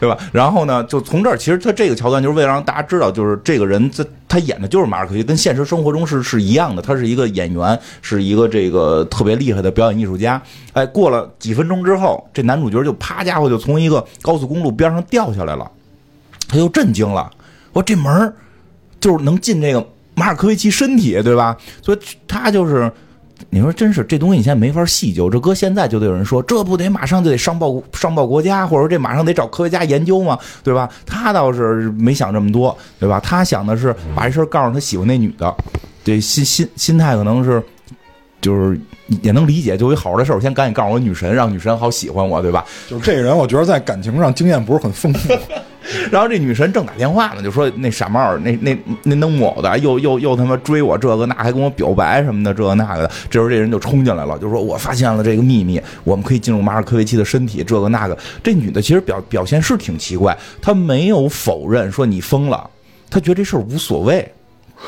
[0.00, 0.16] 对吧？
[0.32, 6.80] 然后呢，就从这儿，其实他这个桥段就是为了让大家知道，就是这个人他他演的就是马尔科维，跟现实生活中是是一样的。
[6.80, 10.40] 他是一个演员，是一个这个特别厉害的表演艺术家。
[10.72, 15.68] 哎，过了几分钟之后，这男主角就啪家伙就从一个高速公路边上掉下来了，
[16.46, 17.30] 他又震惊了，
[17.72, 18.34] 我这门儿。
[19.04, 21.54] 就是能进这个马尔科维奇身体，对吧？
[21.82, 22.90] 所以他就是，
[23.50, 25.28] 你说真是这东西，你现在没法细究。
[25.28, 30.38] 这搁现在就得有人说，这不得马上就得上报上报国家，或者说这马上得找科学家研究吗？
[30.62, 30.88] 对吧？
[31.04, 33.20] 他倒是没想这么多，对吧？
[33.20, 35.54] 他想的是把这事告诉他喜欢那女的，
[36.02, 37.62] 这心心心态可能是，
[38.40, 38.80] 就是
[39.20, 39.76] 也能理解。
[39.76, 42.64] 就一好的事儿，我先赶紧告诉我女神，让女神好喜欢我，对吧？
[42.88, 45.28] 就这个人，我觉得在感情上经验不是很丰富。
[46.10, 53.10] 然后这女神正打电话呢，就说那傻帽那那那弄我的，又又又他妈追我这个那，还跟我表白什么的，这个那个的。
[53.28, 58.16] 这时候这人就冲进来了，就说我发现了这个秘密，我们可以进入马尔科维奇的身体，这个那个。
[58.42, 62.68] 这女的其实表表现是挺奇怪，她没有否认说你疯了，
[63.10, 64.26] 她觉得这事儿无所谓。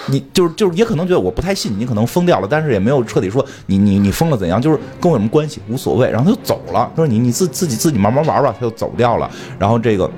[0.09, 6.11] 你就是就是也可能觉得我不太信你可能疯掉了，但是也没有彻底说你你你疯了怎样，就是跟我有什么关系无所谓。
[6.11, 9.31] 然后他就走了，她说你你自自己自己慢慢玩吧，他就走掉了。
[9.59, 10.11] 然后这个。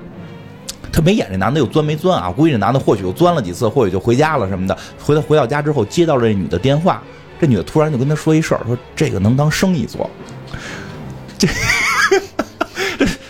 [0.92, 2.30] 他没演这男的又钻没钻啊？
[2.30, 4.76] 估计这男的或许又钻了几次，或许就回家了什么的。
[5.00, 7.02] 回到回到家之后，接到了这女的电话，
[7.40, 10.08] 这女的突然就跟他说一事儿，说这个能当生意做。
[11.38, 11.46] 这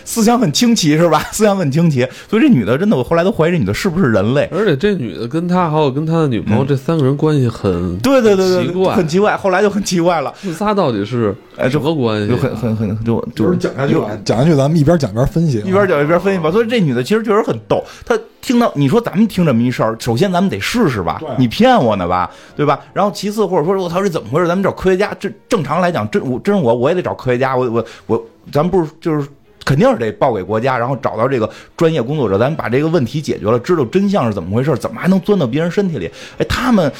[0.09, 1.19] 思想很清奇是吧？
[1.31, 4.49] 思想很清奇，所以这女的真的，我后来都怀疑这女的是不是人类。
[4.51, 9.37] 而且这女的跟他还有跟他的女朋友这三个人关系很嗯对对对对，奇怪很奇怪。
[9.37, 12.39] 后来就很奇怪了，这仨到底是哎什么关系就啊？
[12.41, 16.51] 很很很就就就是讲下去吧，讲下去，咱们一边讲一边分析啊，一边讲一边分析吧。
[16.51, 17.83] 所以这女的其实确实很逗。
[18.03, 22.79] 她听到你说咱们听这么一事儿，首先咱们得试试吧，你骗我呢吧，对吧？
[22.93, 24.47] 然后其次或者说我操这怎么回事？
[24.47, 25.15] 咱们找科学家。
[25.19, 27.55] 这正常来讲，真我真是我我也得找科学家。
[27.55, 29.27] 我我我，咱们不是就是。
[29.65, 36.09] 肯定是得报给国家，然后找到这个专业工作者，咱们把这个问题解决了，知道真相是怎么回事，怎么还能钻到别人身体里？
[36.37, 36.91] 哎，他们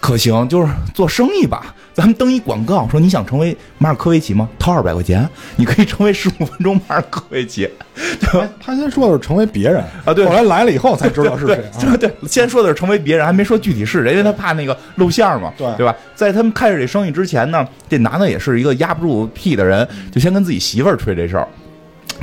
[0.00, 1.74] 可行，就是做生意吧。
[1.94, 4.48] 咱们登一广告，说你想成为马尔科维奇吗？
[4.58, 7.70] 掏二百块钱，你可以成为十五分钟马尔科维奇。
[8.20, 11.96] 他他先说的是成为别人啊对后来来了以后才知道是谁啊。
[11.96, 15.94] 对对，先说的是成为别人，还没说具体是谁，因为他怕那个露馅嘛，对对吧？
[16.16, 21.46] 在他们开始这生意之前呢，这男的也是一个压不住屁的人，就先跟自己媳妇儿吹这事儿。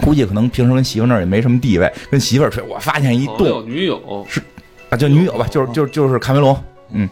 [0.02, 2.64] 估计可能平时跟媳妇那儿也没什么地位，跟媳妇儿吹。
[2.64, 4.42] 我发现一朋友洞女友是
[4.90, 6.58] 啊，就女友吧，就是就是就是卡梅隆，
[6.92, 7.10] 嗯，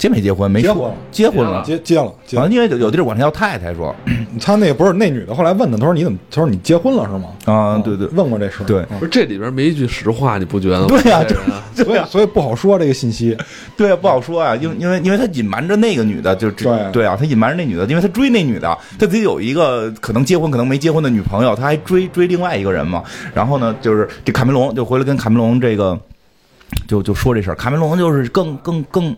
[0.00, 0.50] 结没结婚？
[0.50, 1.62] 没结婚结婚了。
[1.62, 3.94] 结结了，接了好像因为有有地儿管他叫太太说，
[4.40, 6.18] 他那个不是那女的，后来问他，他说你怎么？
[6.30, 7.28] 他说你结婚了是吗？
[7.44, 8.64] 啊，对对问过这事。
[8.64, 10.86] 对嗯不是这里边没一句实话，你不觉得吗？
[10.88, 13.36] 对呀这人啊所以所以不好说这个信息。
[13.76, 23.02] 对，不好说啊，因为因为因为他隐瞒着那个女的，就只对对啊，他隐瞒着那女的，因为他追那女的，他自己有一个可能结婚可能没结婚的女朋友，他还追追另外一个人嘛。
[23.34, 25.98] 然后呢，就是这卡梅隆就回来跟卡梅隆这个
[26.88, 29.14] 就就说这事儿，卡梅隆就是更更更。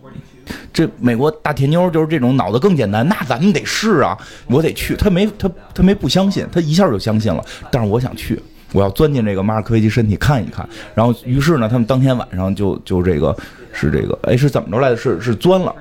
[0.72, 4.96] 这美国大铁妞就是这种脑子更简单，那咱们得试啊，我得去。
[4.96, 7.44] 他没他他没不相信，他一下就相信了。
[7.70, 8.40] 但是我想去，
[8.72, 10.68] 我要钻进这个马尔科维奇身体看一看。
[10.94, 13.36] 然后于是呢，他们当天晚上就就这个
[13.72, 14.96] 是这个哎是怎么着来的？
[14.96, 15.74] 是是钻了。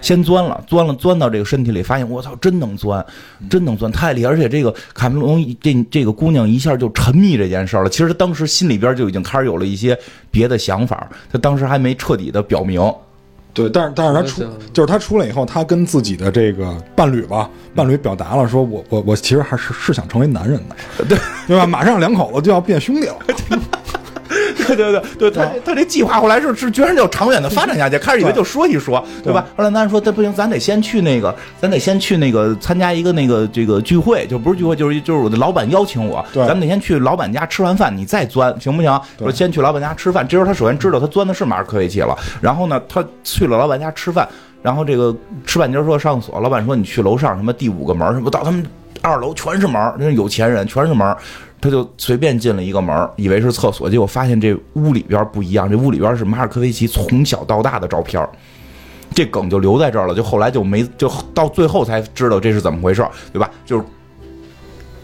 [0.00, 3.02] 先钻了，钻了，钻到这个身体里，发现我操，真能钻，
[3.48, 4.30] 真能钻，太厉害！
[4.30, 7.88] 而且这个卡梅隆这这个姑娘一下就沉迷这件事了。
[7.88, 9.98] 其实她当时心里边就已经开始有了一些
[10.30, 12.82] 别的想法，她当时还没彻底的表明。
[13.54, 21.64] 对，但是但是他出就是他出来以后，他跟自己的这个伴侣吧，伴侣表达了说我我我其实还是是想成为男人的，对对吧？
[21.66, 23.16] 马上两口子就要变兄弟了，
[24.66, 29.44] 对对对对，他他这计划后来是是居然就长远的发展下去， 开始以为就说一说，对吧？
[29.56, 39.00] 后来咱说，这不行，咱得先去那个，咱得先去那个参加一个那个这个聚会，就不是聚会，就是就是我的老板邀请我，对咱们得先去老板家吃完饭，你再钻，行不行？
[39.18, 44.28] 说先去老板家吃饭，这时候他首先知道他钻的是马尔科维奇了，然后呢，他去了老板家吃饭，
[44.62, 45.14] 然后这个
[45.46, 48.64] 吃半截儿说上厕所，老板说你去楼上什么第五个门儿，什么到他们
[49.02, 51.16] 二楼全是门儿，那是有钱人，全是门儿。
[51.64, 58.22] 他就随便进了一个门，以为是厕所，结果发现这屋里边不一样，这屋里边是马尔科维奇从小到大的照片
[59.14, 63.50] 这梗就留在这儿了，就后来就没，就到最后才知道这是怎么回事，对吧？
[63.64, 63.84] 就是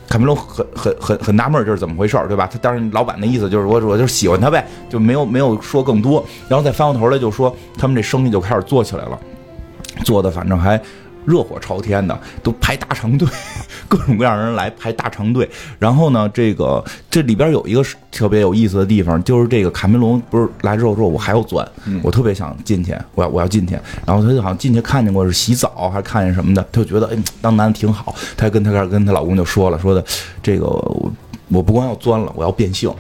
[0.07, 2.47] 卡梅隆很很很很纳闷这是怎么回事，对吧？
[2.47, 9.19] 他当然老板的意思就是我我就喜欢他呗，就没有没有说更多，然后再翻过头来就说他们这生意就开始做起来了，
[10.05, 10.79] 做的反正还
[11.25, 13.29] 热火朝天的，都排大长队，
[13.89, 15.49] 各种各样人来排大长队。
[15.79, 21.67] 然后呢，这个这里边有一个特别有意思的地方，就是这个卡梅隆不是来之后说，我还要钻，
[22.03, 23.79] 我特别想进去，我要我要进去。
[24.07, 28.15] 然后他就好像进去看见过是洗澡，还是看见什么的，他就觉得哎，当男的挺好。
[28.37, 30.05] 他还跟他跟他老公就说了，说的
[30.43, 31.13] 这个我
[31.49, 32.93] 我不光要钻了，我要变性。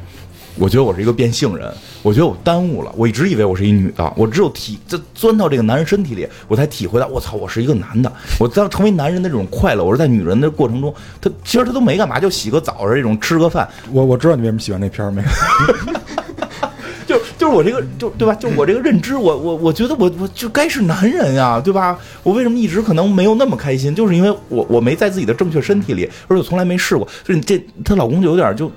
[0.60, 2.92] 我觉得我是一个变性人，我觉得我耽误了。
[2.94, 8.12] 我一直以为我是一女的，我只有体这钻到这个男人身体里，我才体会到，我操，我是一个男的。
[8.38, 15.22] 我当成为男人的这种快乐，我是在女人的过程中，他其实他都没干嘛，就洗个澡，这种吃个饭，我我知道你为什么喜欢这片儿没？
[17.06, 18.34] 就就是我这个就对吧？
[18.34, 21.98] 就我这个认知，我我我觉得我我就该是男人呀，对吧？
[22.22, 23.94] 我为什么一直可能没有那么开心？
[23.94, 27.08] 就是因为我我没在自己的正确身体里，而且从来没试过。
[27.24, 28.70] 就是这她老公就有点就。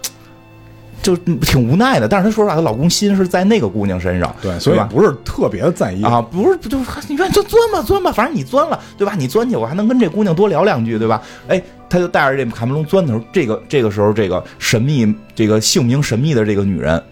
[1.03, 4.89] 就挺无奈的，但是她说实话，她老公心是在那个姑娘身上，对，所以吧？
[4.91, 9.13] 不是特别在意啊，不是，不就是你愿意就钻吧，钻吧，反正你钻了，对吧？
[9.15, 11.21] 你钻去，我还能跟这姑娘多聊两句，对吧？
[11.47, 17.03] 哎，她就带着这卡梅隆钻的时候，这个这个时候，这个神秘，这个姓名神秘的这个女人，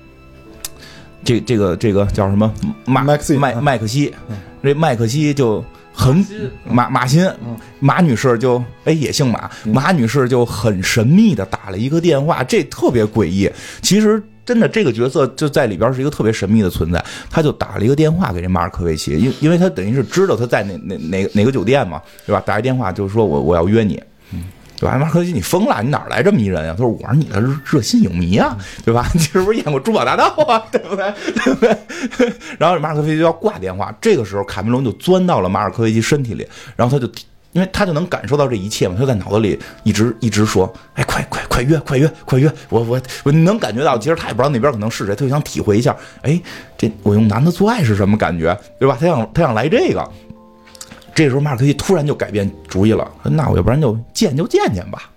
[1.24, 2.52] 这这个这个叫什么
[2.86, 4.14] 马麦克麦麦克西，
[4.64, 6.26] 这麦克西就很
[6.66, 7.30] 马马马欣，
[7.80, 13.52] 马女士就哎也姓马，马女士就很神秘的打了一个电话，这特别诡异。
[13.82, 22.42] 其实真的这个角色就在里边是一个特别神秘的存在，他就打了一个电话给这马尔科维奇，因因为他等于是知道他在哪哪哪哪个酒店嘛，对吧？
[22.46, 24.02] 打一电话就是说我我要约你。
[24.82, 24.98] 对吧？
[24.98, 25.80] 马尔科维奇，你疯了？
[25.84, 26.74] 你哪来这么一人啊？
[26.76, 29.08] 他说：“我是你的热热心影迷啊，对吧？
[29.14, 30.64] 你是不是演过《珠宝大盗》啊？
[30.74, 31.14] 对不对？
[31.46, 31.78] 对不对？”
[32.58, 37.12] 然后马尔科维奇就要挂电话，这个时候卡梅隆就钻到了马尔科维奇身体里，然后他就
[37.52, 42.52] 因为他就能感受到这一切嘛，他在脑子里一直一直说，哎，快快快约，快约，快约！
[42.70, 46.42] 我我我能感觉到，其实他也不知道那边可能是谁，他就想体会一下，哎，
[46.76, 48.98] 这我用男的做爱是什么感觉，对吧？
[49.00, 50.10] 他想他想来这个。
[51.14, 55.10] 这时候马尔科维奇突然就改变主意了，说那我要不然就见就见见吧。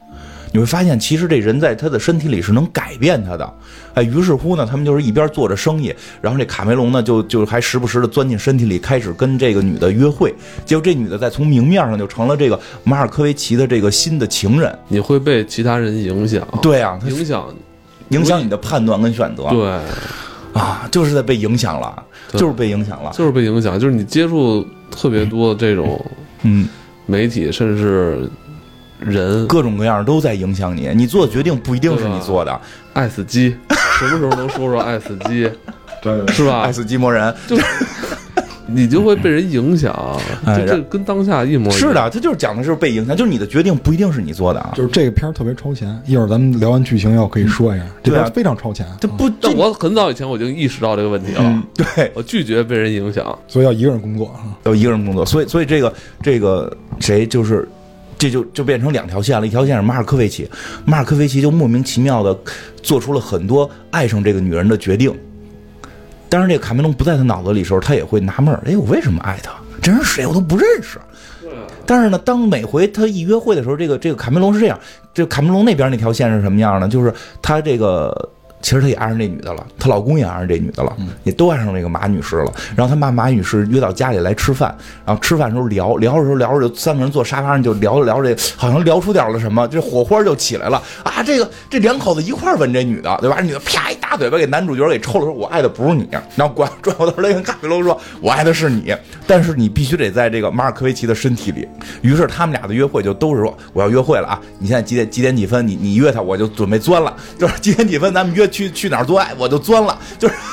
[0.53, 3.55] 你会发现，其实这人在他的身体里是能改变他的。
[3.95, 10.33] 哎，于是乎呢，他们就是一边做着生意，然后这卡梅隆呢，就就还时不时的钻进身体里，开始跟这个女的约会。
[10.65, 14.73] 结果这女的再从明面上就成了这个马尔科维奇的这个新的情人。
[14.87, 17.53] 你会被其他人影响，对啊，他影响
[18.11, 19.49] 影响你的判断跟选择。
[19.51, 19.81] 对，
[20.55, 23.13] 啊，就是在被影响了，就是被影响了。
[23.13, 26.03] 就是被影响，就是你接触特别多的这种
[26.43, 26.67] 嗯，
[27.07, 28.31] 媒体，甚至是
[29.01, 32.61] 人各种各样都在影响你，你做的决定不一定是你做的。
[32.93, 33.57] 爱死机，
[33.99, 35.51] 什么时候能说说爱死机，
[36.01, 36.73] 对对是吧爱？
[36.73, 37.35] 死机魔人，
[38.67, 41.79] 你就会被人影响，哎就这跟当下一模一样。
[41.79, 44.73] 是的，他就是讲的是被影响，就是你的决定不一定是你做的啊。
[44.75, 53.39] 就是这个片儿特别超前，一会儿咱们聊完剧情要可以说一下，这片儿非常超前，这不，这但我很早以前我就意识到这个问题了，嗯，对，我拒绝被人影响。
[53.49, 54.57] 所以要一个人工作啊。
[54.65, 57.69] 要一个人工作，所以所以这个这个谁就是。
[58.17, 60.49] 这就就变成两条线了，一条线是马尔科维奇，
[60.87, 62.35] 马尔科维奇就莫名其妙的
[62.81, 65.13] 做出了很多爱上这个女人的决定。
[66.29, 69.53] 当然，这个卡梅隆不在他脑子里的时候，他也会纳闷儿：哎，我为什么爱他？
[69.83, 70.27] 这人谁？
[70.27, 70.99] 我都不认识。
[71.87, 74.79] 但是呢，当每回他一约会的时候，这个这个卡梅隆是这样，
[75.13, 76.89] 这卡梅隆那边那条线是什么样呢？
[76.89, 78.31] 就是他这个。
[78.65, 82.51] 其实他也爱上这女的了，她老公也爱上这女的了，也都爱上这个马女士了。
[82.75, 84.75] 然后他把马女士约到家里来吃饭，
[85.05, 91.23] 然后吃饭的时候聊聊的时候聊着，就三个人坐沙发上就聊着聊着，好像聊出点了什么，这火花就起来了啊！
[91.23, 93.37] 这个这两口子一块儿吻这女的，对吧？
[93.39, 96.09] 这女的啪一大嘴巴给男主角给抽了，说我爱的不是你。
[96.35, 98.97] 然后转转过头来跟卡梅隆说，我爱的是你，
[99.27, 101.69] 但是你必须得在这个马尔科维奇的身体里。
[102.01, 104.41] 于是他们俩的约会就都是说我要约会了啊！
[104.59, 105.69] 你现在几点几点几分？
[105.69, 107.15] 你你约他，我就准备钻了。
[107.39, 109.99] 就是几点几分咱们约去去哪儿做爱，我就钻了。
[110.19, 110.35] 就是。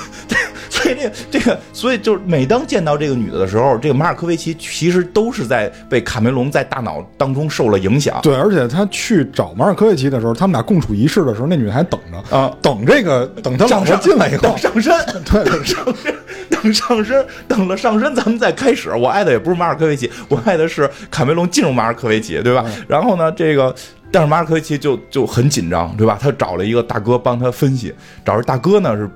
[0.69, 8.19] 所以这个这个，所以就是每当见到这个女的的时候，这个马尔科维奇其实都是在被卡梅隆在大脑当中受了影响。
[8.23, 14.93] 对，而且他去找马尔科维奇的时候，他们俩共处一室的时候，那女的还等着啊等这个等他老婆上进来以后等，上身，
[15.29, 16.15] 对等上身，
[16.49, 18.89] 等上身，等了上身，咱们再开始。
[18.95, 22.65] 我爱的也不是马尔科维奇，我爱的是卡梅隆进入马尔科维奇，对吧？
[22.87, 23.75] 然后呢，这个。
[24.11, 26.17] 但是马尔科维奇就就很紧张，对吧？
[26.21, 27.93] 他找了一个大哥帮他分析，
[28.25, 29.09] 找着大哥呢是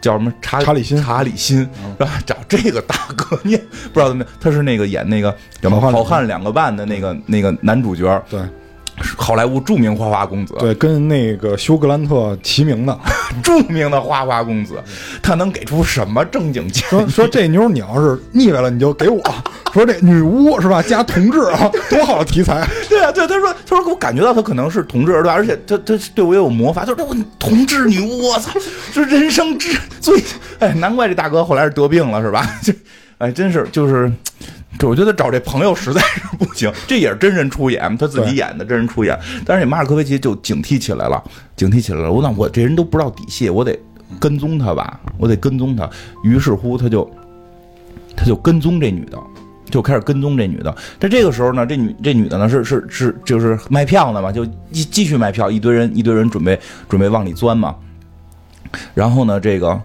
[0.00, 1.58] 叫什么查查理辛查理辛，
[1.98, 2.10] 是吧？
[2.26, 5.34] 找这个大哥，你也不知道怎么，他是那个演那个
[5.80, 8.40] 好汉两个半的那个那个男主角，对
[9.00, 12.98] 是好莱坞著名花花公子，对，跟那个休格兰特齐名的。
[13.44, 14.82] 著名的花花公子，
[15.22, 17.08] 他能给出什么正经建说议？
[17.08, 19.22] 说这妞你要是腻歪了，你就给我。
[19.72, 20.82] 说这女巫是吧？
[20.82, 22.66] 加同志啊，多好的题材！
[22.88, 25.32] 对啊，对，他说，他说，我感觉到他可能是同志，对吧？
[25.32, 28.52] 而且他他对我也有魔法，他说我同志女巫，我操，
[28.92, 30.22] 这人生之最，
[30.58, 32.46] 哎，难怪这大哥后来是得病了，是吧？
[32.62, 32.72] 这，
[33.18, 34.10] 哎，真是就是。
[34.78, 39.18] 这我觉得找这朋友实在是不行，这也是真人出演，他自己演的真人出演。
[39.44, 41.20] 但是马尔科维奇就警惕起来了，
[41.56, 42.12] 警惕起来了。
[42.12, 43.76] 我那我这人都不知道底细，我得
[44.20, 45.88] 跟踪他吧，我得跟踪他。
[46.22, 47.10] 于是乎，他就
[48.16, 49.18] 他就跟踪这女的，
[49.70, 50.74] 就开始跟踪这女的。
[50.98, 57.74] 但这个时候呢，这女这女的呢是是是就是卖票的嘛，就继继续卖票，一堆人一堆人准备准备往里钻嘛。
[58.94, 59.80] 然后呢，这个。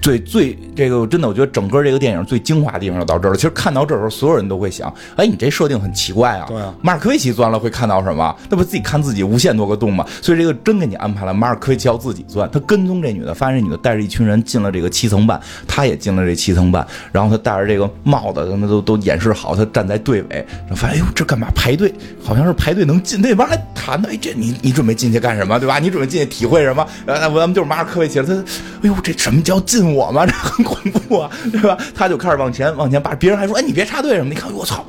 [0.00, 3.36] 最最这个真的，我觉得整个这个电影最精华的地方就到这儿了。
[3.36, 6.46] 其实看到这儿的时候，所有人都会想：哎，你这设定很奇怪啊。
[6.48, 8.34] 对啊马尔科维奇钻了会看到什么？
[8.48, 10.04] 那不自己看自己无限多个洞吗？
[10.20, 12.50] 所以这个真给你安排了，马尔科维奇要自己钻。
[12.50, 16.86] 他跟踪这女的，发现这女的带着一群人进了这个七层半，他也进了这七层半。
[17.12, 21.92] 然后他戴着这个帽子，他们都都演示好，他站在队尾，然后发现哎呦这干嘛排队？
[22.22, 24.08] 好像是排队能进，那边还谈呢。
[24.10, 25.58] 哎，这你你准备进去干什么？
[25.58, 25.78] 对吧？
[25.78, 26.86] 你准备进去体会什么？
[27.06, 28.26] 呃，咱们就是马尔科维奇了。
[28.26, 30.24] 他哎呦这什么叫进我吗？
[30.26, 31.76] 这很恐怖啊，对吧？
[31.94, 34.28] 他就开始往前往前扒，别人还说哎你别插队什么？
[34.28, 34.84] 你看我操！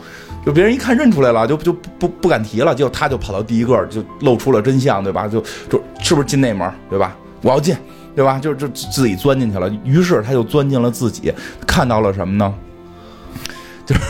[0.45, 5.28] 就别人一看认出来了，就就不不不敢提了，结果他就跑到第一个，就露出了真相，对吧？
[5.28, 7.15] 就就是不是进内门，对吧？
[7.41, 7.76] 我要进，
[8.15, 8.38] 对吧？
[8.38, 9.67] 就就自己钻进去了。
[9.84, 11.34] 于是他就钻进了自己，
[11.65, 12.54] 看到了什么呢？
[13.88, 14.02] 就是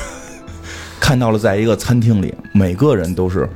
[0.99, 3.49] 看到了在一个餐厅里，每个人都是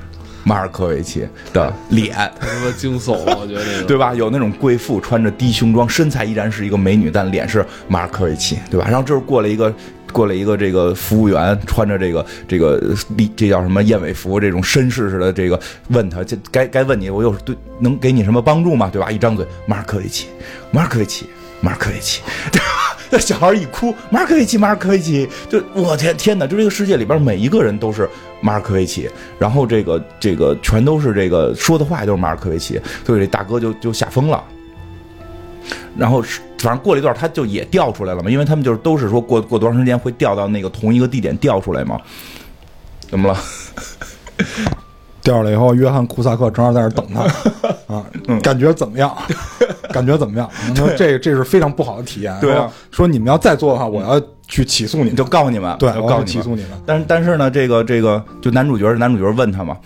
[0.43, 4.13] 马尔科维奇的脸，他妈惊悚，我觉得这个对吧？
[4.13, 8.87] 有那种贵妇穿着低胸装，身材依然是一个美女，但脸是马尔科维奇，对吧？
[8.87, 9.73] 然后这时候过了一个。
[10.11, 12.81] 过来一个这个服务员，穿着这个这个
[13.15, 18.89] 礼这叫什么燕尾服，这种绅士似的，这个问他，这该该问你，我有对能给你什么帮助吗？
[18.91, 19.11] 对吧？
[19.11, 20.25] 一张嘴，马尔科维奇，
[20.71, 21.27] 马尔科维奇，
[21.61, 22.88] 马尔科维奇，对吧？
[23.09, 26.45] 那小孩一哭，马尔科维奇，马尔科维奇，就我天天哪！
[26.45, 28.07] 就这个世界里边每一个人都是
[28.39, 34.43] 马尔科维奇，然后这个这个全都是这个说的话也都是马尔科维奇，所以这大哥就就吓疯了。
[35.97, 41.99] 然后是反正过了一段，他就也调出来了嘛，因为他们就是都是说过过多长时间会调到那个同一个地点调出来嘛。
[43.09, 43.39] 怎么了？
[45.23, 47.21] 掉下来以后，约翰库萨克正好在那儿等他
[47.93, 48.05] 啊，
[48.41, 49.15] 感觉怎么样？
[49.91, 50.49] 感觉怎么样？
[50.69, 52.35] 你说这这是非常不好的体验。
[52.39, 55.15] 对啊说说你们要再做的话，我要去起诉你们。
[55.15, 56.25] 就告诉你们，对，告诉你们。
[56.25, 56.71] 起诉你们。
[56.85, 59.77] 但但是呢，这个这个就男主角，男主角问他嘛，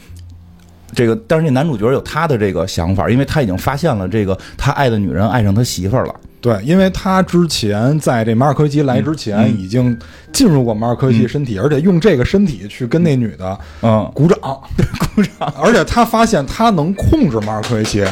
[0.93, 6.15] 这个但是这男主角有他的这个想法，因为他已经发现了这个他爱的女人爱上他媳妇儿了。
[6.43, 9.57] 对，因为他之前在这马尔科维奇来之前，嗯。
[9.57, 9.97] 已经
[10.33, 14.37] 进入过马尔科维奇身体，而且用这个身体去跟那女的嗯，鼓掌，
[15.15, 15.53] 鼓掌。
[15.57, 18.03] 而且他发现他能控制马尔科维奇，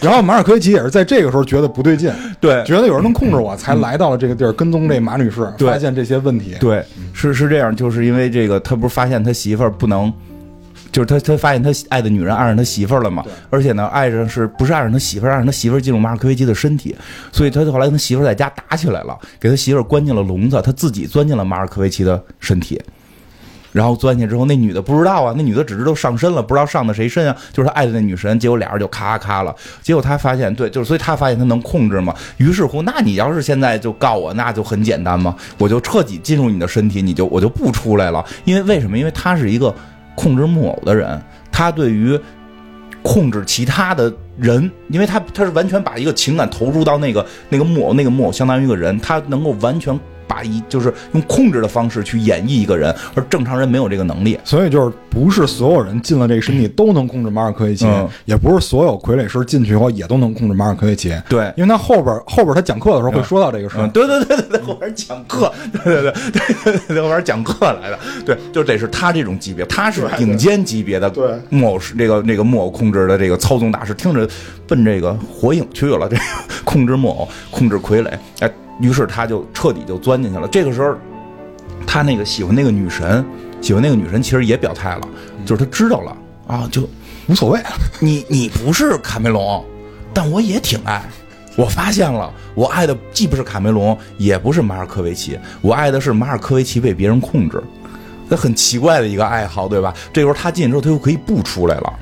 [0.00, 2.10] 然后马尔科维奇也是在这个时候觉得不对劲，
[2.40, 2.64] 对。
[2.64, 6.56] 觉得有人能控制我，才来到了这个地儿跟踪这马女士，发现这些问题。
[6.58, 10.10] 对，是是这样，就是因为这个，他不是发现他媳妇儿不能。
[10.96, 13.22] 就是他，他发现他爱的女人爱上他媳妇儿了嘛？
[13.50, 15.30] 而且呢，爱上是不是爱上他媳妇儿？
[15.30, 16.96] 爱上他媳妇儿进入马尔科维奇的身体，
[17.30, 22.80] 所以他后来跟他媳妇儿在家打起来了，给他媳妇儿关进了笼子，他自己钻进了马尔科维奇的身体。
[23.72, 28.38] 然后钻进去之后，那女的不知道啊，那女的只知道上身了，不知道上的谁身啊，就是他爱的那女神。
[28.38, 29.54] 结果俩人就咔咔了。
[29.82, 32.14] 结果他发现，对，就是所以他发现他能控制嘛。
[32.38, 38.24] 于是乎，那你要是现在就告我，那就很简单嘛，我就彻底进入你的身体，你就我就不出来了。
[38.46, 38.96] 因为为什么？
[38.96, 39.74] 因为他是一个
[40.16, 42.18] 控制木偶的人，他对于
[43.02, 49.96] 控制其他的人，因为他他是完全把一个情感投入到那个那个木偶，那个木偶相当于一个人，他能够完全
[50.26, 54.38] 把一就是用控制的方式去演绎一个人，而正常人没有这个能力。
[54.44, 58.08] 所以就是不是所有人进了这个身体都能控制马尔科维奇，嗯。
[58.24, 61.14] 也不是所有傀儡师进去以后也都能控制马尔科维奇。
[61.28, 61.52] 对。
[61.56, 71.38] 因为他后边后边他讲课的时候会说到这个事对对对对对，后边讲课， 对对对对对对，后边讲课来的，对，就得是他这种级别，他是顶尖级别的对。
[71.50, 74.28] 木偶师，这个这个木偶控制的这个操纵大师，听着
[74.66, 76.22] 奔这个火影去了，这个
[76.64, 78.10] 控制木偶，控制傀儡，
[78.40, 78.50] 哎，
[78.80, 80.46] 于是他就彻底就钻进去了。
[80.48, 80.94] 这个时候，
[81.86, 83.24] 他那个喜欢那个女神，
[83.60, 85.08] 喜欢那个女神，其实也表态了，
[85.44, 86.16] 就是他知道了
[86.46, 86.88] 啊，就
[87.28, 87.60] 无所谓，
[88.00, 89.64] 你你不是卡梅隆，
[90.12, 91.02] 但我也挺爱。
[91.56, 97.62] 我发现了，我爱的既不是卡梅隆，也不是马尔科维奇，我爱的是马尔科维奇被别人控制。
[98.28, 99.94] 那很奇怪的一个爱好，对吧？
[100.12, 101.92] 这时候他进去之后，他又可以不出来了。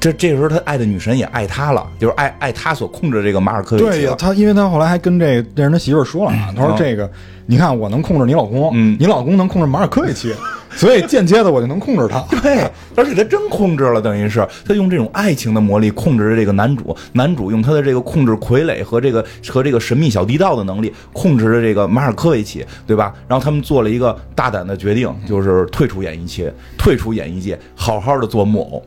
[0.00, 3.88] 这这时候他爱的女神也爱他了，就是爱爱他所控制这个马尔科维奇。
[3.88, 7.08] 对呀，他因为他后来还跟这这人他媳妇儿说了啊，他说嗯这个，
[7.44, 10.34] 你看我能控制你老公，嗯你老公能控制马尔科维奇，
[10.70, 12.18] 所以间接的我就能控制他。
[12.40, 23.12] 对，而且他真控制了，等于是他用这种爱情的魔力控制着这个男主，男主用他的这个控制傀儡和这个和这个神秘小地道的能力控制着这个马尔科维奇，对吧？
[23.28, 28.82] 然后他们做了一个大胆的决定，就是退出演艺界，退出演艺界，好好的做木偶。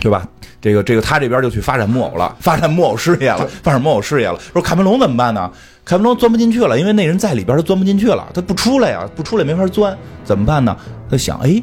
[0.00, 0.26] 对吧？
[0.60, 4.38] 这个这个，他这边就去发展木偶了，发展木偶事业了，发展木偶事业了。
[4.52, 5.50] 说卡梅隆怎么办呢？
[5.84, 10.76] 卡梅隆钻不进去了，因为那人在里边，他钻不进去了，他不出来呀，不出来没法钻，怎么办呢？
[11.08, 11.62] 他想，哎，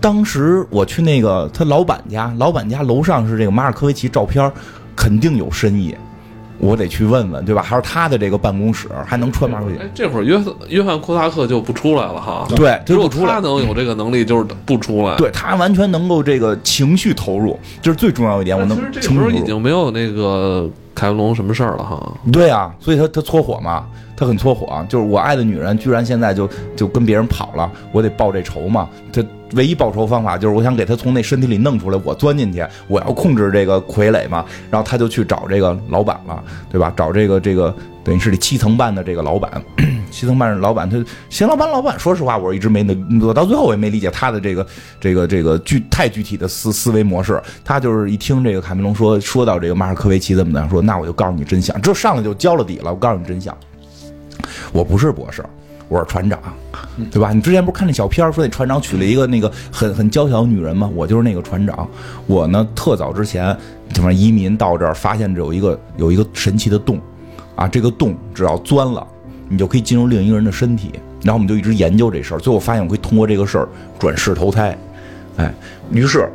[0.00, 4.50] 当时我去那个他老板家，老板家楼上是这个马尔科维奇照片，
[4.94, 5.96] 肯定有深意，
[6.58, 7.62] 我得去问问，对吧？
[7.62, 9.82] 还是他的这个办公室还能穿马尔科维奇？
[9.82, 10.38] 哎，这会儿约
[10.68, 12.46] 约翰库萨克就不出来了哈。
[12.54, 13.40] 对，只有就不出来他。
[13.40, 15.16] 能有这个能力，就是不出来。
[15.16, 18.58] 对他完全能够这个情绪投入，这是最重要一点。
[18.58, 19.46] 我能那其实这时候已。
[19.46, 22.12] 经没有那个凯文龙什么事儿了哈。
[22.32, 23.86] 对啊，所以他他搓火嘛，
[24.16, 28.88] 他很搓火，就是我爱的女人居然现在就就跟别人跑了，我得报这仇嘛。
[29.12, 29.22] 他
[29.52, 34.44] 唯一报仇方法就是我想给他从那身体里弄出来，我钻进去，我要控制这个傀儡嘛。
[34.70, 36.92] 然后他就去找这个老板了，对吧？
[36.96, 37.72] 找这个这个
[38.06, 39.60] 等于是这七层半的这个老板，
[40.12, 44.64] 七层半老板他邢老板老板，说实话我一直没能，我到最后我也没理解他的这个
[45.00, 47.42] 这个这个具太具体的思思维模式。
[47.64, 53.52] 他就是一听这个卡梅隆说说到这个马尔科维奇怎么的，说那我就告诉你真相，这上来就交了底了，我告诉你真相，
[54.72, 55.44] 我不是博士。
[55.88, 56.36] 我是船长，
[57.12, 57.32] 对吧？
[57.32, 60.90] 你之前不是看那小片说那船长娶了一个那个很很娇小的女人吗？
[60.96, 61.88] 我就是那个船长。
[62.26, 63.56] 我呢特早之前
[63.92, 67.00] 怎么移民到这儿，发现这有一个有一个神奇的洞，
[67.56, 69.04] 啊，这个洞只要钻了，
[69.48, 70.92] 你就可以进入另一个人的身体。
[71.22, 74.78] 然后我们就一直研究这事儿，最后发现我可以通过这个事儿转世投胎，
[75.38, 75.52] 哎，
[75.90, 76.30] 于是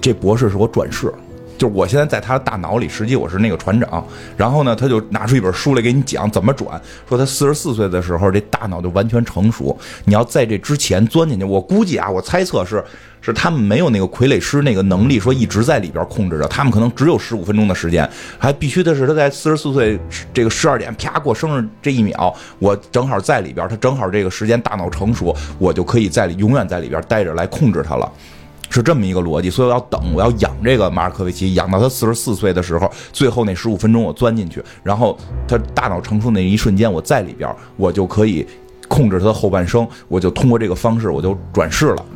[0.00, 1.12] 这博士是我转世，
[1.56, 4.04] 就是我现在在他的大脑里，实际我是那个船长。
[4.36, 9.76] 然后呢，他就拿出一本书来给你讲怎么转，说他四十四岁的时候这大脑就完全成熟。
[10.04, 12.82] 你要在这之前钻进去，我估计啊，我猜测是
[13.20, 19.98] 是他们没有那个傀儡师那个能力，说一直在里边控制着，他们可能只有十五分钟的时间，还必须的是他在四十四岁
[20.32, 28.10] 这个十二点啪过生日这一秒，我正好在里边，他正好这个时间大脑成熟，我就可以在里永远在里边待着来控制他了。
[28.70, 38.46] 是这么一个逻辑，所以我要等，我要养这个马尔科维奇，养到他四十四岁的时候，最后那十五分钟我钻进去，然后他大脑成熟那一瞬间我在里边，我就可以
[38.88, 42.06] 控制他的后半生，我就通过这个方式我就转世了，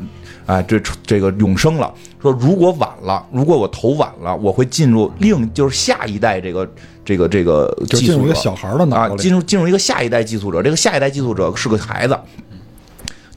[0.46, 1.92] 哎，这这个永生了。
[2.20, 6.68] 说如果晚了，如果我投晚了，我会进入另就是下一代这个
[7.04, 12.18] 这个这个就寄宿者进入一个小孩的脑啊，进入进入一个下一代寄宿者，这个下一代寄宿者是个孩子。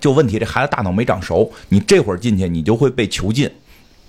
[0.02, 3.50] 就问题，这孩子大脑没长熟，你这会儿进去，你就会被囚禁，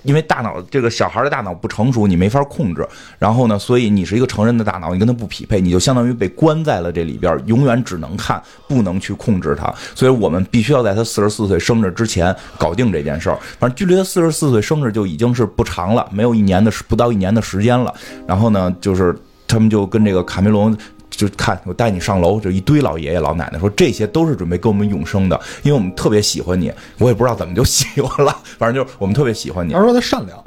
[0.03, 2.85] 因为大脑这个小孩的大脑不成熟，你没法控制。
[3.19, 9.73] 然后呢，所以你是一个成人的大脑，你跟他不匹配，你就相当于被关在了这里边，永远只能看，不能去控制他。
[9.95, 13.39] 所以我们必须要在他四十四岁生日之前搞定这件事儿。
[13.59, 17.95] 反正距离他四十四岁生日就已经是不长了，没有一年的不到一年的时间了。
[18.27, 19.15] 然后呢，就是
[19.47, 20.75] 他们就跟这个卡梅隆。
[21.13, 26.73] 就看我带你上楼，就一堆老爷爷老奶奶说这些都是准备给我们永生的，因为我们特别喜欢你。
[26.99, 29.79] 我也不知道怎么就喜欢了，反正就是我们特别喜欢你他。
[29.85, 30.45] 说他善良，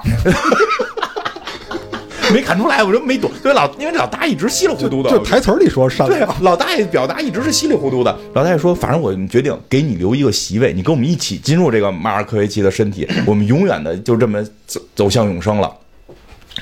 [2.34, 3.30] 没看出来，我说没懂。
[3.44, 6.42] 对老，因为老大一直稀里糊涂的，就台词儿里说善良。
[6.42, 8.18] 老大爷表达一直是稀里糊涂的。
[8.34, 15.72] 老大爷说：“反正我决定给你留一个席位，你跟我们一起进入这个马尔科维奇的身体，我们永远的就这么走走向永生了。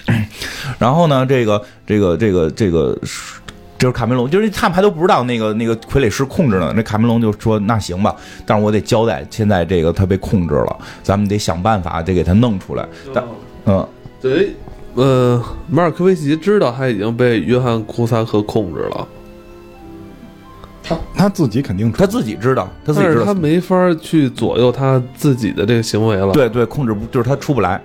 [0.77, 2.97] ”然后呢，这个这个这个这个。
[3.83, 6.71] 就是卡梅隆，就是他们还都不知道那个那个傀儡师控制呢。
[6.73, 8.15] 那卡梅隆就说：“那行吧，
[8.45, 13.21] 但是我得交代，现在这个他被控制了，咱们得想办法得给他弄出来。”但
[13.65, 13.85] 嗯，
[14.21, 14.55] 对，
[14.93, 19.05] 呃，马尔科维奇知道他已经被约翰库萨克控制了，
[20.81, 27.81] 他他自己肯定他自己知道，他自己知道但是他，没法去左右他自己的这个行为了。，对对，控制不就是他出不来。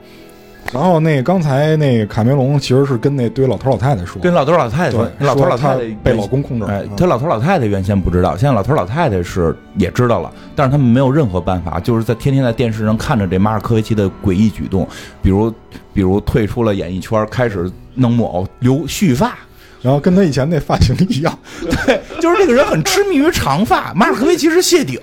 [0.71, 14.87] 然后那刚才那卡梅隆其实是跟那堆老头老太太说，跟老头老太太说，老头老太太被老公控制了哎嗯，他老头老太太原先不知道，现在老头老太太是也知道了，但是他们没有任何办法，就是在天天在电视上看着这马尔科维奇的诡异举动，
[15.23, 15.51] 比如
[15.95, 19.37] 比如退出了演艺圈，开始弄木偶、留蓄发。
[19.81, 21.39] 然后跟他以前那发型一样，
[21.87, 23.93] 对，就是这个人很痴迷于长发。
[23.95, 24.99] 马尔科维奇是谢顶，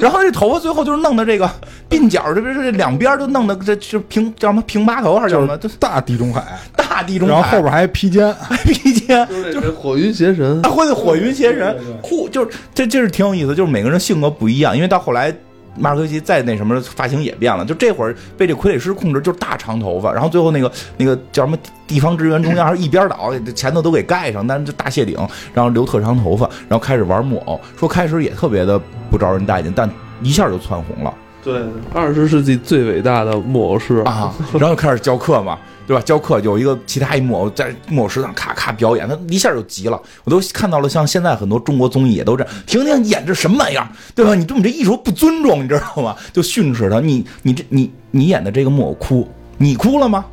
[0.00, 1.50] 然后这头发最后就是弄的这个
[1.90, 5.56] 鬓角，这不是这两边都弄的这就平叫什么平八头还是叫什么？
[5.58, 6.42] 就大地中海，
[6.76, 15.34] 大地中海，然后后边还披肩， 还披肩，就是火云邪神啊，，会火云邪神酷，就是这这是挺有意思，就是每个人性格不一样，因为到后来。
[15.76, 17.64] 马尔科奇再那什么，发型也变了。
[17.64, 25.16] 就这会儿被这傀儡师控制，就是大长头发，然后最后那个那个叫什么地方职员中央还是一边倒，前头都给盖上，但是就大谢顶，
[25.52, 27.60] 然后留特长头发，然后开始玩木偶。
[27.76, 29.90] 说开始也特别的不招人待见，但
[30.22, 31.12] 一下就窜红了
[31.44, 34.34] 对，二十世纪最伟大的木偶师啊！
[34.54, 36.02] 然后就开始教课嘛，对吧？
[36.02, 40.00] 教课有一个其他一木偶在木偶师上咔咔表演，他一下就急了。
[40.24, 44.34] 我都看到了，像现在很多中国综艺也都这样，婷婷演这什么玩意儿，对吧？
[44.34, 46.16] 你对我们这艺术不尊重，你知道吗？
[46.32, 49.28] 就训斥他，你你这你你演的这个木偶哭，
[49.58, 50.24] 你哭了吗？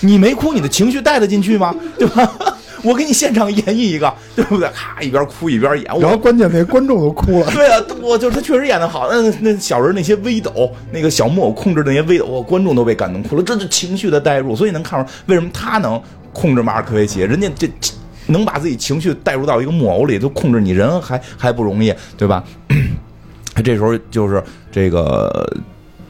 [0.00, 1.74] 你没哭，你的情绪带得进去吗？
[1.98, 2.30] 对吧？
[2.82, 4.68] 我给你现场演绎一个，对不对？
[4.70, 7.50] 咔，一边哭一边演，然后关键那观众都哭了。
[7.52, 9.08] 对啊，我就是他确实演的好。
[9.10, 13.42] 那那小人那些微抖，那个小木偶控制的那些微抖，我观众都被感动哭了。
[13.42, 16.00] 这是情绪的代入，所以能看出为什么他能
[16.32, 17.68] 控制马尔科维奇，人家这
[18.26, 22.42] 能把自己情绪带入到一个木偶里，都控制你人还还不容易，对吧？
[23.64, 25.52] 这时候就是这个。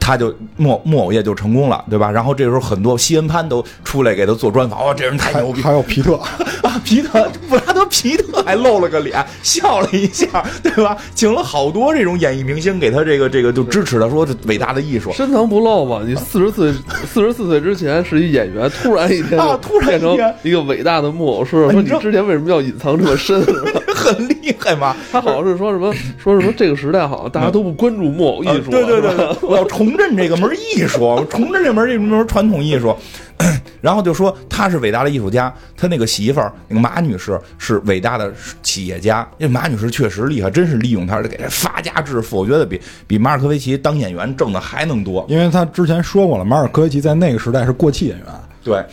[0.01, 2.09] 他就木木偶业就成功了，对吧？
[2.09, 5.61] 然后这时候很多西恩潘都出来给他做专访，哇、这人太牛逼！
[5.61, 6.15] 还有皮特，
[6.63, 10.97] 啊，皮特布拉德皮特还露了个脸，笑了一下，对吧？
[11.13, 15.11] 请了好多这种演艺明星给他这个这个就支持他，说这伟大的艺术。
[15.13, 16.01] 深藏不露嘛。
[16.03, 16.73] 你四十岁
[17.05, 23.39] 四十四岁之前是一演员，突然一天 啊突然变成一个伟大的木偶师，说你之前为什么要隐藏这么深？
[24.13, 24.95] 厉害嘛？
[25.11, 32.95] 他好像是说什么 说什么这个时代好像大家都不关注木偶艺术了，对对对对， 我要重振这个门艺术，重振这门这门传统艺术。
[33.81, 38.31] 然后就说他是伟大的艺术家，他那个媳妇儿那个马女士是伟大的
[38.61, 39.27] 企业家。
[39.39, 45.25] 因为马女士确实厉害，真是利用她给她发家致富，我觉得比比马尔科维奇当演员挣的还能多。
[45.27, 48.27] 因为他之前说过了，马尔科维奇在那个时代是过气演员。
[48.63, 48.85] 对，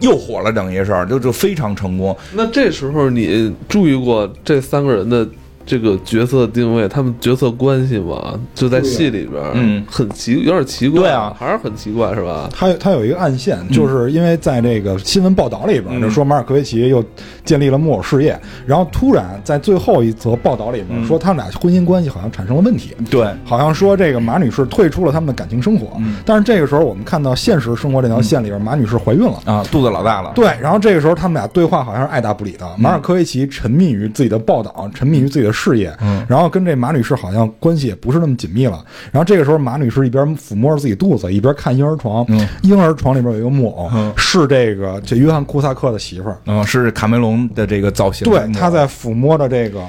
[0.00, 2.16] 又火了，整件事就就非常成功。
[2.34, 5.26] 那这时候你注意过这三个人的
[5.66, 9.84] 这个角色定位，他们角色关系嘛，就在戏里边，嗯。
[9.90, 11.34] 很奇，有点奇怪，对啊。
[11.38, 12.48] 还是很奇怪，是吧？
[12.52, 16.02] 他他有一个暗线，就是因为在这个新闻报道里边，嗯。
[16.02, 17.02] 就说马尔科维奇又
[17.44, 21.06] 建立了木偶事业，然后突然在最后一则报道里边嗯。
[21.06, 25.96] 说他们俩婚姻关系好像产生了问题，对，好像说这个马女士退出了他们的感情生活。
[25.98, 26.16] 嗯。
[26.24, 29.40] 但是这个时候我们看到现实生活这条线里边，马女士怀孕了。
[29.44, 32.66] 啊，肚子老大了，对，然后这个时候他们俩对话好像是爱答不理的。
[32.78, 38.84] 马尔科维奇沉迷于自己的报道，沉迷于自己的事业，嗯然后跟这马女士好像关系也不是那么紧密了。
[39.10, 49.80] 然后这个时候马女士一边抚摸着自己肚子，一边看婴儿床，嗯婴儿床里边有一个木偶，嗯是这个这约翰库萨克的媳妇儿，嗯，是卡梅隆的这个造型，对，他在抚摸着这个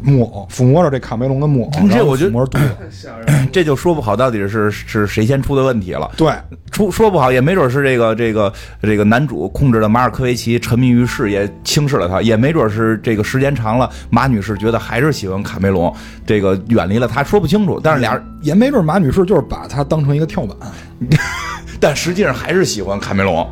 [0.00, 2.30] 木偶，抚摸着这卡梅隆的木偶，这我觉得。
[3.52, 6.10] 这就说不好到底是是谁先出的问题了。
[6.16, 6.32] 对。
[6.80, 8.50] 出说不好，也没准是这个这个
[8.80, 17.78] 这个男主控制的马尔科维奇，沉迷于事业，轻视了他；也没准是这个时间长了，马女士觉得还是喜欢卡梅隆，这个远离了他，说不清楚。
[17.84, 20.56] 但是俩人，也没准马女士就是把他当成一个跳板，
[21.78, 23.46] 但实际上还是喜欢卡梅隆。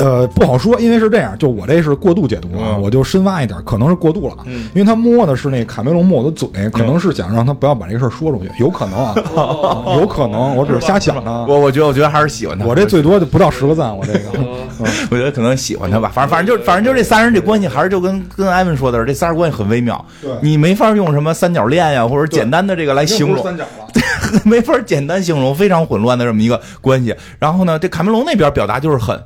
[0.00, 9.14] 呃，不好说，因为是这样，就我这是过度解读啊，嗯我就深挖一点，可能是过度了，因为他摸的是那卡梅隆摸我的嘴，可能是想让他不要把这个事儿说出去，有可能啊，
[10.00, 11.30] 有可能，我只是瞎想的。
[11.46, 12.64] 我我觉得我觉得还是喜欢他。
[12.64, 14.20] 我这最多就不到十个赞，我这个，
[15.10, 20.02] 我觉得可能喜欢他吧，反正反正就反正就这仨人这关系，还是就跟跟艾文说的是，这仨人关系很微妙。
[20.22, 23.44] 对你没法用什么三角恋呀，或者简单的这个来形容。
[24.44, 27.14] 没法简单形容，非常混乱的这么一个关系。
[27.38, 29.20] 然后呢，这卡梅隆那边表达就是很。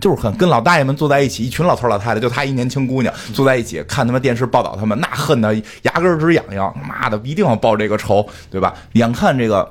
[0.00, 8.72] 就是很跟老大爷们坐在一起，一群老头老太太，就他一年轻姑娘坐在一起看他们电视报道他们，那恨的牙根儿直痒痒，妈的一定要报这个仇，对吧？
[8.92, 9.68] 眼看这个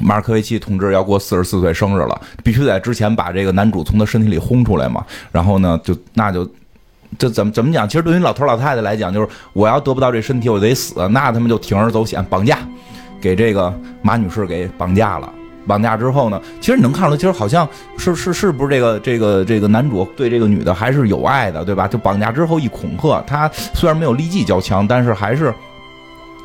[0.00, 5.04] 马尔科维奇同志要过四十四岁生日了，必须在之前把这个男主从他身体里轰出来嘛。
[5.30, 6.50] 然后呢，就那就
[7.18, 7.86] 这怎么怎么讲？
[7.86, 12.58] 其实对于老头老太太来讲，就是我要得不到这身体，我得死，那他们就铤而走险，绑架，
[13.20, 15.30] 给这个马女士给绑架了。
[15.66, 21.88] 绑架之后呢，其实你能看出来，其实好像是是是不是这个这个这个男主对这个女的还是有爱的，对吧？
[21.88, 25.52] 就绑架之后一恐吓，他虽然没有立即交枪，但是还是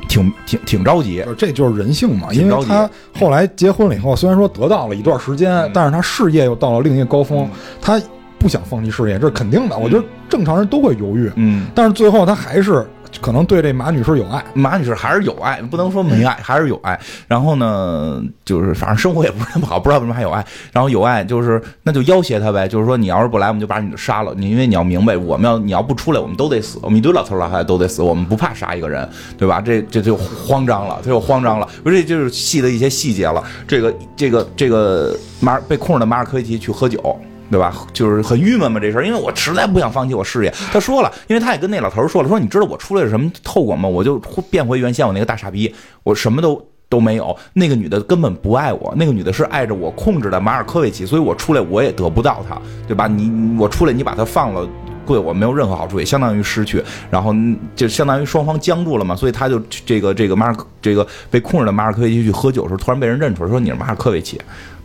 [0.08, 1.24] 挺挺挺着急。
[1.38, 7.48] 这就是人性嘛，因为他后来结婚了以后，虽然说得到了一段时间，但是他事业又到了另一个高峰，
[7.82, 8.02] 他
[8.40, 9.78] 不想放弃事业，这是肯定的。
[9.78, 12.86] 我觉得正常人都会犹豫，嗯，但是最后他还是
[13.20, 14.44] 可能对这马女士有爱。
[14.54, 17.00] 马女士还是有爱，不能说没爱，还是有爱。
[17.28, 20.46] 然后呢，就是反正生活也不是那么好，不知道为什么还有爱。
[20.72, 24.34] 然后有爱就是那就要挟他呗，就是说你要是不来，我们就把你杀了。
[24.38, 29.08] 你因为你要明白，我们要你要不出来，我们都得死，我们一堆老头老太太都得死，我们不怕杀一个人，
[29.38, 29.60] 对吧？
[29.60, 31.68] 这这就慌张了，这就慌张了。
[31.84, 33.44] 不是，就是戏的一些细节了。
[33.68, 37.20] 这个这个这个马被控制的马尔科维奇去喝酒。
[37.52, 37.86] 对吧？
[37.94, 40.54] 就是很郁闷嘛这事儿，因为我实在不想放弃我事业。
[40.72, 43.88] 他说了，因为他也跟那老头儿说了，说你知道我出来是什么后果吗？
[43.88, 44.18] 我就
[44.50, 47.36] 变回原先我那个大傻逼，我什么都都没有。
[47.54, 53.06] 那个女的根本不爱我，那个女的是爱着我控制的马尔科维奇，所以我出来我也得不到她，对吧？
[53.08, 54.68] 你我出来你把她放了。
[55.04, 57.36] 对我没有任何好处，也相当于失去，然后
[57.76, 64.40] 就相当于双方僵住了嘛，所以他就这个这个马尔这个被控制的马尔科维奇去喝酒的时候，突然被人认出来，说你是马尔科维奇，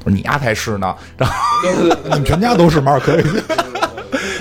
[0.07, 1.35] 我说你丫才是呢，然后
[2.05, 3.29] 你们全家都是马尔科维奇，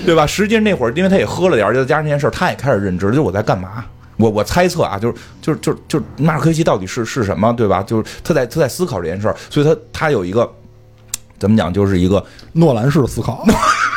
[0.06, 0.28] 对吧？
[0.28, 3.84] 实际上那会儿，因为他也喝了点儿，再加上这件事儿，他也开始认知了，就是我在干嘛。
[4.18, 7.82] 我我猜测啊，就是就是就是就是马尔科维奇到底是是什么，对吧？
[7.82, 10.48] 就是他在他在思考这件事儿，所以他他有一个
[11.40, 13.44] 怎么讲，就是一个诺兰式的思考。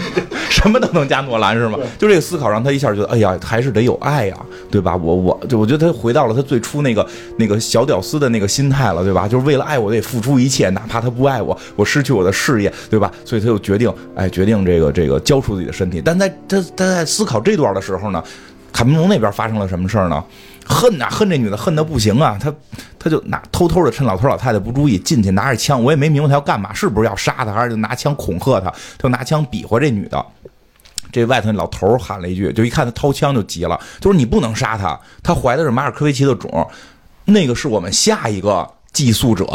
[0.50, 1.78] 什么都能加诺兰是吗？
[1.98, 4.36] 就这个思考让他一下觉得，哎呀，还是得有爱呀，
[4.70, 4.96] 对吧？
[4.96, 9.28] 我我就我觉得他回到了他最初那个那个小屌丝的那个心态了，对吧？
[9.28, 13.10] 就是为了爱我得付出一切，哪怕他不爱我，我失去我的事业，对吧？
[13.24, 16.02] 所以他就决定，哎，决定这个这个交出自己的身体。
[16.04, 18.22] 但在他他在思考这段的时候呢，
[18.72, 20.22] 卡梅隆那边发生了什么事儿呢？
[20.70, 22.38] 恨呐、恨这女的恨的不行啊！
[22.40, 22.54] 他
[22.98, 28.70] 他就拿偷偷的趁老头老太太不注意进去拿着枪，我也没明白他要干嘛，是不是要杀他，还是就拿枪恐吓他？
[28.70, 30.24] 他就拿枪比划这女的。
[31.12, 36.66] 这外头那老头喊了一句，就一看他掏枪就急了，就说你不能杀他，他怀的是马尔科维奇的种，
[37.24, 39.46] 那个是我们下一个寄宿者。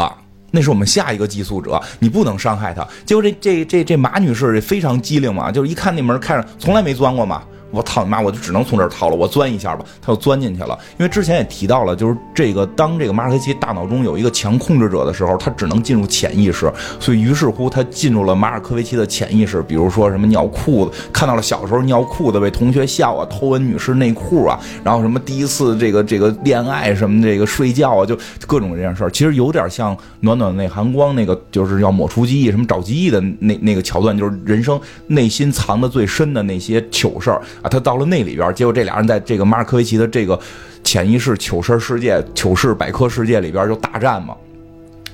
[0.52, 2.86] 那是我们下一个寄宿者，你不能伤害他。
[3.04, 7.42] 结果这这这这马女士非常机灵嘛，就是一看那门开着，从来没钻过嘛。
[7.70, 8.20] 我操你妈！
[8.20, 10.78] 我就只能从这儿逃了，我钻一下吧，他就钻进去了。
[10.98, 37.42] 因为之前也提到了，就是这个当这个马尔科维奇大脑中有一个强控制者的时候，他只能进入潜意识，所以于是乎他进入了马尔科维奇的潜意识，比如说什么尿裤子，看到了小时候尿裤子被同学笑啊，偷闻女士内裤啊，然后什么第一次这个这个恋爱什么这个睡觉啊，就各种这件事儿，其实有点像暖暖内含光那个就是要抹除记忆什么找记忆的那那个桥段，就是人生内心藏的最深的那些糗事儿。
[37.62, 40.38] 啊，他到了那里边，结果这俩人在这个马尔科维奇的这个
[40.84, 44.34] 潜意识糗事世界、糗事百科世界里边就大战嘛。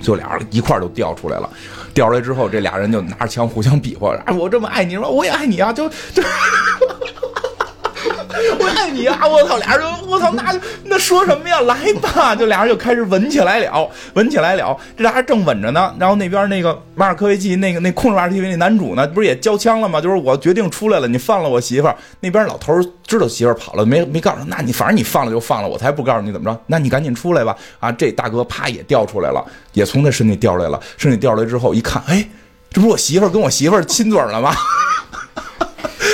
[0.01, 1.49] 就俩人一块儿就掉出来了，
[1.95, 6.23] 掉出来之后，这俩人就拿着枪互相比划，哎，我这么爱你，说我也爱你啊，就就。
[8.63, 9.27] 我爱你啊！
[9.27, 10.55] 我操，俩人，我操，那
[10.85, 11.61] 那说什么呀？
[11.63, 14.77] 来吧，就俩人就开始吻起来了，吻起来了。
[14.97, 20.01] 这俩人正吻着呢，然后那边那个马尔科维奇，那个那控制马尔科维奇那男主呢，不是也交枪了吗？
[20.01, 21.97] 就是我决定出来了，你放了我媳妇儿。
[22.21, 22.73] 那边老头
[23.05, 24.45] 知道媳妇儿跑了，没没告诉他。
[24.45, 26.61] 那你反正你放了就放了，我才不告诉你怎么着。
[26.67, 27.57] 那你赶紧出来吧！
[27.81, 30.81] 啊，这大哥啪也掉出来了，也从他身体掉出来了。
[30.97, 32.27] 身体掉出来之后一看，哎，
[32.71, 34.55] 这不是我媳妇儿跟我媳妇儿亲嘴了吗？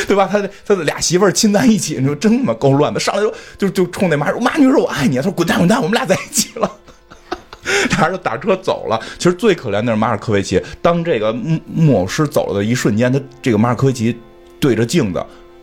[0.08, 0.26] 对吧？
[0.26, 2.98] 他他俩媳妇儿亲在一起，你说真他妈够乱的。
[2.98, 6.72] 上来就就就冲那妈说：“妈女士，我爱你。”他说：“滚蛋滚蛋，我们俩在一起了。
[7.92, 8.98] ”俩人就打车走了。
[9.18, 10.60] 其实最可怜的是马尔科维奇。
[10.80, 14.18] 当这个木木偶师走了的一瞬间，他这个马尔科维奇
[14.58, 15.18] 对着镜子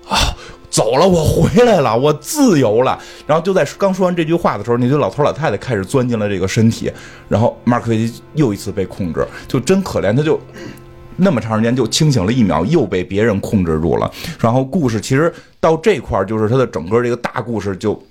[0.07, 0.29] 啊，
[0.69, 2.99] 走了，我回来了，我自由了。
[3.25, 6.91] 然后就在刚说完这句话的时候，那堆老头老太太开始钻进了这个身体，
[7.27, 10.39] 然后马尔科维奇又一次被控制，就真可怜，他就。
[11.17, 14.11] 那么长时间就清醒了一秒，又被别人控制住了。
[14.39, 18.01] 然后故事其实到这块儿，就是他的整个这个大故事就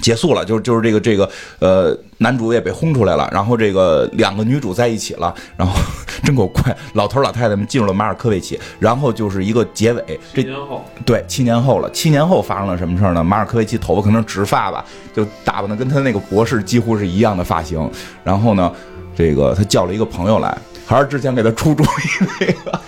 [0.00, 0.44] 结束了。
[0.44, 1.28] 就是就是这个这个
[1.58, 5.34] 呃，男主也被轰出来了，然后这个两个女主在一起了。
[5.56, 5.74] 然后
[6.22, 8.58] 真够快，老头老太太们进入了马尔科维奇。
[8.78, 10.20] 然后就是一个结尾。
[10.34, 11.90] 这七年后，对，七年后了。
[11.90, 13.22] 七年后发生了什么事儿呢？
[13.22, 14.84] 马尔科维奇头发可能直发吧，
[15.14, 17.90] 就打扮的跟他那个博士几乎是一样的发型。
[18.22, 18.72] 然后呢，
[19.16, 20.56] 这个他叫了一个朋友来。
[20.88, 22.80] 还是之前给他出主意那个，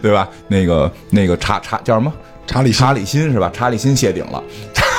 [0.00, 0.28] 对吧？
[0.46, 2.12] 那个那个查查叫什么？
[2.46, 3.50] 查理查理辛是吧？
[3.52, 4.40] 查理辛谢顶了。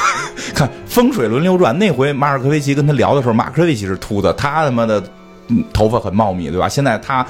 [0.54, 5.02] 看风水轮流转，那回马尔科维奇跟他聊的时候，马尔科维奇是秃的，他他妈的
[5.72, 6.68] 头发很茂密，对吧？
[6.68, 7.26] 现在他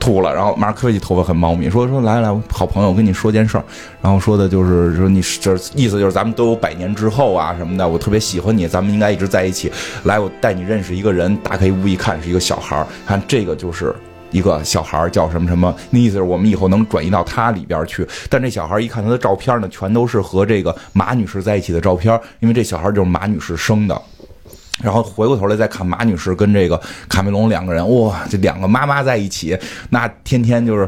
[0.00, 3.64] 秃了，然后马尔科维奇头发很茂密，说说来来，好朋友，我跟你说件事儿，
[4.02, 9.70] 然后说的就是说你这意思就是咱们都有百年之后啊什么的，我特别喜欢你，咱们应该一直在一起。
[10.04, 13.94] 来，我带你认识一个人，打开屋一看是一个小孩儿，看这个就是。
[14.36, 18.06] 一个小孩叫什么什么，那意思是我们以后能转移到他里边去。
[18.28, 23.98] 但这小孩一看他的照片呢，全都是和这个马女士在一起的照片，因为这小孩就是马女士生的。
[24.82, 26.78] 然后回过头来再看马女士跟这个
[27.08, 29.58] 卡梅隆两个人，哇，这两个妈妈在一起，
[29.88, 30.86] 那天天就是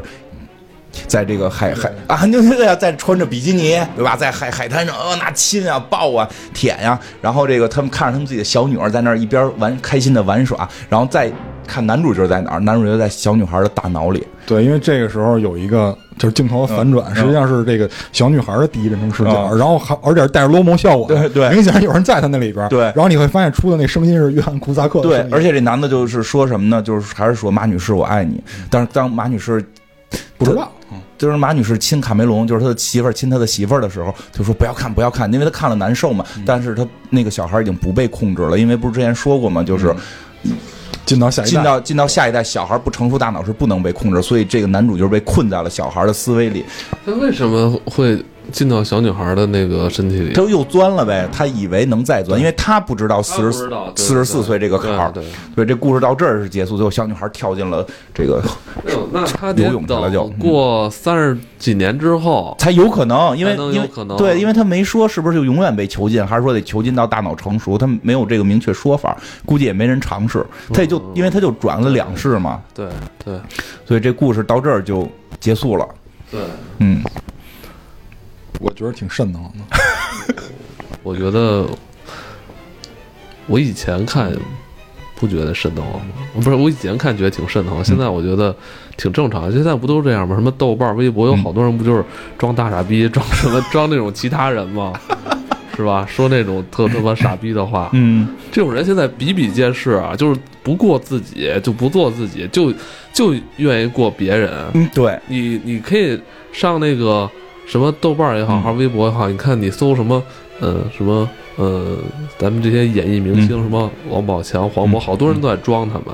[1.07, 4.15] 在这个海海啊，对对对，在穿着比基尼，对吧？
[4.15, 6.99] 在海海滩上，呃，那亲啊，抱啊，舔呀。
[7.19, 11.31] 然后这个他们看着他们自己的小女儿在那儿一边玩，开心的玩耍，然后再。
[11.69, 12.59] 看男主角在哪儿？
[12.59, 14.25] 男主角在小女孩的大脑里。
[14.45, 21.07] 对，因为这个时候有一个就是镜头的反转，实际上是这个小女孩的第一人称视角，然后还而且带着罗蒙效果。
[21.07, 22.67] 对对，明显有人在他那里边。
[22.67, 25.01] 对，然后你会发现出的那声音是约翰库萨克。
[25.01, 26.81] 对，而且这男的就是说什么呢？
[26.81, 28.43] 就是还是说马女士我爱你。
[28.71, 29.63] 但是当马女士
[30.35, 30.71] 不知道，
[31.19, 36.25] 就是马女士亲卡梅隆，就是他的媳妇儿亲他的媳妇儿的时候，就说不要看不要看，因为他看了难受嘛。
[36.43, 39.61] 但是他那个小孩已经不被控制了，因为不是之前说过嘛？
[39.61, 39.93] 就是。
[41.09, 46.63] 进到下进到进到下一代，小孩不成熟大脑是不能被控制，所以这个男主就是被困在了小孩的思维里。
[47.05, 50.33] 他为什么会进到小女孩的那个身体里？
[50.33, 53.51] 他又钻了呗，他以为能再钻，因为他不知道四十
[53.95, 55.11] 四十四岁这个坎儿。
[55.11, 55.23] 对，
[55.55, 58.41] 所以这故事到这儿是结束，最后小女孩跳进了这个。
[59.11, 70.45] 那他游泳去了，就过三十几年之后才有可能，因为因为对，因为他没说是不是就永远被囚禁，还是说得囚禁到大脑成熟，他没有这个明确说法，估计也没人尝试。
[70.73, 72.87] 他也就因为他就转了两世嘛，对
[73.23, 73.39] 对，
[73.85, 75.07] 所以这故事到这儿就
[75.39, 75.87] 结束了。
[76.29, 76.39] 对，
[76.77, 77.01] 嗯，
[78.59, 80.43] 我觉得挺瘆得慌的。
[81.03, 81.65] 我觉得
[83.47, 84.31] 我以前看。
[85.21, 86.13] 不觉得瘆得慌吗？
[86.33, 88.55] 不是，我以前看觉得挺瘆得慌，现在我觉得
[88.95, 89.51] 挺正常。
[89.51, 90.33] 现在不都这样吗？
[90.33, 92.01] 什么豆瓣、微博有好多人不就是
[92.37, 94.93] 装大傻逼，装什么装那种其他人吗？
[95.75, 96.05] 是吧？
[96.09, 97.89] 说那种特他妈傻逼的话。
[97.91, 102.73] 嗯，这种人现在比比皆是啊，就是不过自己就不做自己，就
[103.11, 104.49] 就愿意过别人。
[104.73, 106.17] 嗯，对你，你可以
[106.53, 107.29] 上那个
[107.69, 110.21] 什么豆瓣也好，还是微博也好，你看你搜什么，
[110.59, 111.29] 呃，什么。
[111.55, 111.97] 呃，
[112.37, 116.05] 咱们这些演艺明星，什么王宝强、黄渤，好多人都在装他们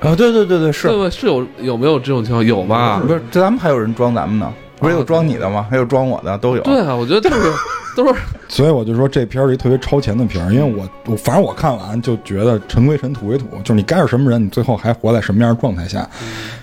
[0.00, 0.14] 啊！
[0.14, 2.44] 对对对对，是，对是有有没有这种情况？
[2.44, 3.00] 有吧？
[3.04, 4.52] 不是，咱们还有人装咱们呢，
[4.84, 5.66] 不是有装你的吗？
[5.70, 6.62] 还有装我的，都有。
[6.62, 7.52] 对啊，我觉得都是
[7.96, 8.20] 都是。
[8.48, 16.06] 所以我就说这片儿一特别超前的片儿，因为我我反正我看完就觉得尘归尘，土归土，就是你该是什么人，你最后还活在什么样的状态下。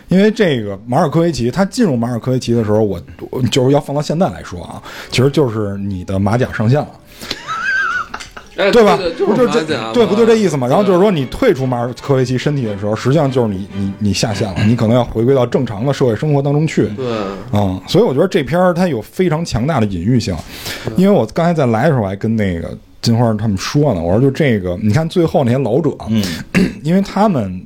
[0.07, 3.01] 因为这个马尔科维奇，他进入马尔科维奇的时候，我
[3.49, 6.89] 就是要放到现在来说啊，其实就是你的马甲上线了。
[8.57, 8.97] 哎对吧？
[8.97, 10.67] 对，不就这对不就这意思吗？
[10.67, 16.87] 然后就是说，你退出马尔科维奇身体的时候，实际上就是你你你下线了，你可能要回归到正常的社会生活当中去。
[16.89, 17.05] 对，
[17.53, 20.35] 嗯，所以我觉得这片儿它有非常强大的隐喻性，
[20.97, 26.23] 因为我刚才在来的时候还跟那个金花他们说呢，我说就这个，你看最后那些老者，嗯，
[26.83, 27.65] 因为他们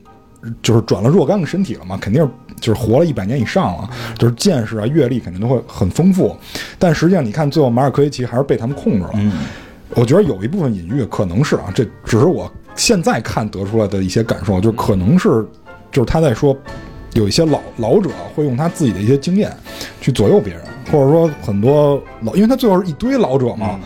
[0.62, 2.30] 就是转了若干个身体了嘛，肯定是
[2.62, 6.36] 就是活了一百年以上了，就是见识啊、阅历肯定都会很丰富，
[6.78, 9.12] 但实际上你看最后马尔科维奇还是被他们控制了。
[9.16, 9.32] 嗯
[9.96, 15.46] 我觉得有一部分隐喻可能是啊，这只是我现在看得出来的一些感受，就可能是
[15.92, 16.56] 就是他在说，
[17.14, 19.56] 有一些老老者会用他自己的一些经验
[20.02, 23.80] 去左右别人，或者说很多老，因为他最后是一堆老者嘛。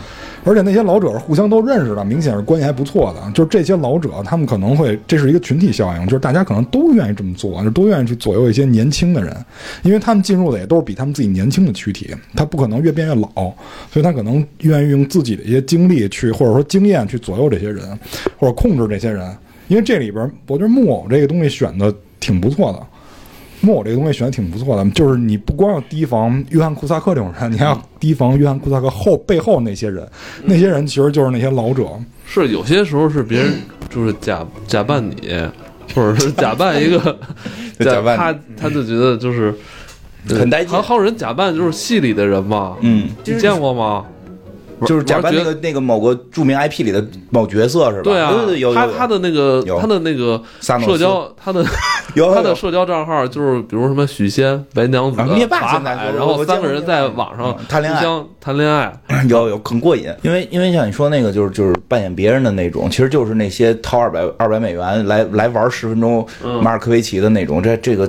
[0.44, 3.30] 而且那些老者是互相都认识的，明显是关系还不错的。
[3.32, 9.36] 就是这些老者，他们可能会，这是一个群体效应，就是大家可能都愿意这么做，就都愿意去左右一些年轻的人，
[9.82, 13.52] 因为他们进入的也都是比他们自己年轻的躯体，他不可能越变越老，
[13.90, 17.98] 所以他可能愿意用自己的一些经历去，或者说经验去左右这些人，
[18.38, 19.30] 或者控制这些人。
[19.68, 22.86] 因为这里边，我觉得木偶这个东西选的挺不错的。
[23.60, 30.06] 木偶这个东西选的挺不错的，就是你不光要提防约翰库萨克这种人，你还要提防约翰库萨克后背后那些人，
[30.44, 31.86] 那些人其实就是那些老者。
[32.26, 33.52] 是有些时候是别人
[33.88, 35.16] 就是假假扮你，
[35.94, 37.18] 或者是假扮一个
[37.80, 39.54] 假扮他，他就觉得就是
[40.28, 40.72] 很带劲。
[40.74, 44.04] 还还有人假扮就是戏里的人嘛，嗯，你见过吗？
[44.86, 48.04] 就是假扮那个那个某个著名 IP 里的某角色是吧？
[48.04, 51.62] 对啊对对，有有他他的那个他的那个社交，他的
[52.16, 58.00] 有他的社交账号就是比如什么许仙、白娘子、啊灭霸然后三个人在网上嗯谈恋爱。
[58.40, 58.92] 谈恋爱，
[59.28, 66.62] 有有很过瘾，因为因为像你说那个就是就是扮演别人的那种，其实就是那些掏二百二百美元来来玩十分钟嗯。
[66.62, 68.08] 马尔科维奇的那种，这这个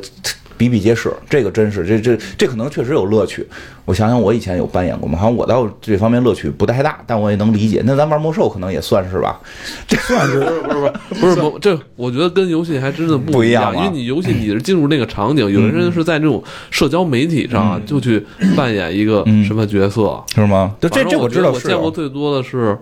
[0.61, 3.43] 比比皆是，这个真是这这这可能确实有乐趣。
[3.83, 5.17] 我想想，我以前有扮演过吗？
[5.17, 7.81] 好像我倒这方面乐趣不太大，但我也能理解。
[7.83, 9.39] 那咱玩魔兽可能也算是吧，
[9.87, 18.23] 这算是不是不是不是不这，我觉得跟游戏还真的不一一样啊因为你游戏你是进入那个场景，有的人是在这种社交媒体上啊就去
[18.55, 20.23] 扮演一个嗯什么角色。
[20.35, 20.75] 是吗？
[20.79, 22.77] 这这这我知道我见过，最多的是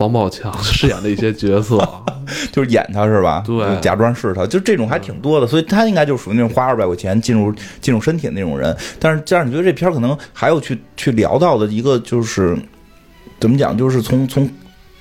[0.00, 1.76] 王宝强饰演的一些角色，
[2.50, 3.42] 就是演他是吧？
[3.46, 8.76] 对就假装是他，就这种还挺多的，所以他应该就属于那种花二百块钱进入进入身体的那种人。
[8.98, 12.56] 但是，这样你觉得这片儿可能还有去去聊到的一个就是
[13.38, 14.50] 怎么讲，就是从从。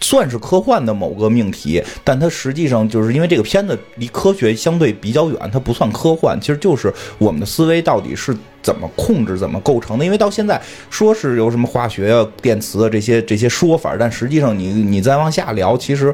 [0.01, 10.05] 算是科幻的某个命题，但它实际上就是因为这个片子离科学相对比较远，它不算科幻，其实就是我们的思维到底是怎么控制、怎么构成的。
[10.05, 16.13] 因为到现在说是有什么化学啊、电磁啊这些这些说法，但实际上你你再往下聊，其实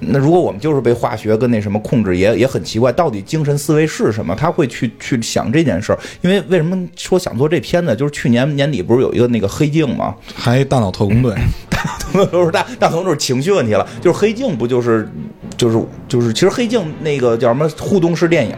[0.00, 4.34] 那如果我们就是被化学跟那什么控制，也也很奇怪，到底精神思维是什么？
[4.34, 5.98] 他会去去想这件事儿。
[6.20, 7.94] 因为为什么说想做这片子？
[7.96, 10.14] 就是去年年底不是有一个那个黑镜吗？
[10.34, 11.34] 还大脑特工队，
[12.30, 13.86] 都是大大头就是情绪问题了。
[14.00, 15.08] 就是黑镜不就是
[15.56, 15.78] 就是
[16.08, 18.54] 就是，其实黑镜那个叫什么互动式电影，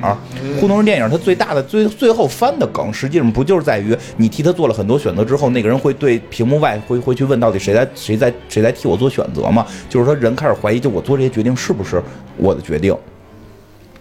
[0.61, 9.66] 互动式电影它最大的最最后翻的梗，实际上不就是在于你替他做了很多选择之后，那个人会对屏幕外会会去问到底谁在谁在谁在替我做选择吗？
[9.89, 12.03] 就是说人开始怀疑，就我做这些决定是不是
[12.37, 12.97] 我的决定。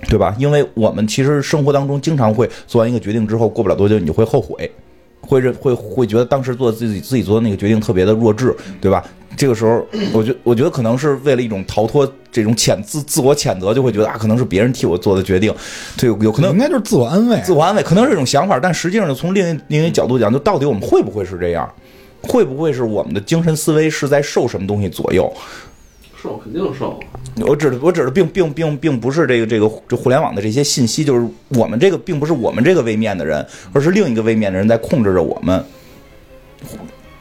[0.08, 0.36] 对吧？
[0.38, 4.70] 因为我们其实生活当中经常会做完一个决定之后，过不了多久你就会后悔，
[5.26, 9.04] 会认会会觉得当时做自己自己做的那个决定特别的弱智，对吧？
[9.38, 15.54] 这个时候，我觉我觉得可能是为了一种逃脱这种谴自自我谴责，就会觉得啊，可能是别人替我做的决定，
[15.98, 17.42] 对，有可能应该就是自我安慰。
[17.44, 21.70] 自我安慰，可能是一种想法，但实际上从另一另一角度讲，就到底我们会不会是这样？
[22.22, 25.32] 会不会是我们的精神思维是在受什么东西左右？
[26.26, 27.00] 受肯定受。
[27.46, 35.64] 我指的我指的并并并并不是这个这个这互联网的这些信息，就是我们这个并不是我们这个位面的人，而是另一个位面的人在控制着我们。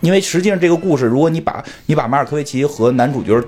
[0.01, 3.43] 因为实际上这个故事，如果你把你把马尔科维奇和男主角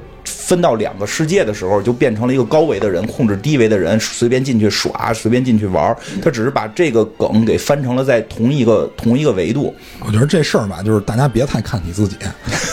[0.47, 5.97] 分到两个世界的时候，就变成了一个高维的人控制低维的人，随便进去耍，随便进去玩儿。
[6.23, 9.75] 他只是把这个梗给翻成了在同一个同一个维度。
[10.07, 12.15] 我觉得这事儿吧，就是大家别太看你自己。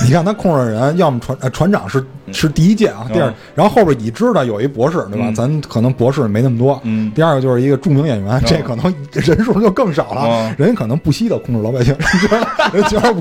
[0.05, 5.26] 你看他控制人，要么船呃船长是是第一届啊，第二，然后后边已知的有一博士，对吧？
[5.30, 6.80] 嗯咱可能博士没那么多。
[6.84, 11.95] 嗯第二个就是一个著名演员，这可能人数就更少了嗯，人家可能不惜的控制老百姓，
[12.71, 13.19] 人 觉得无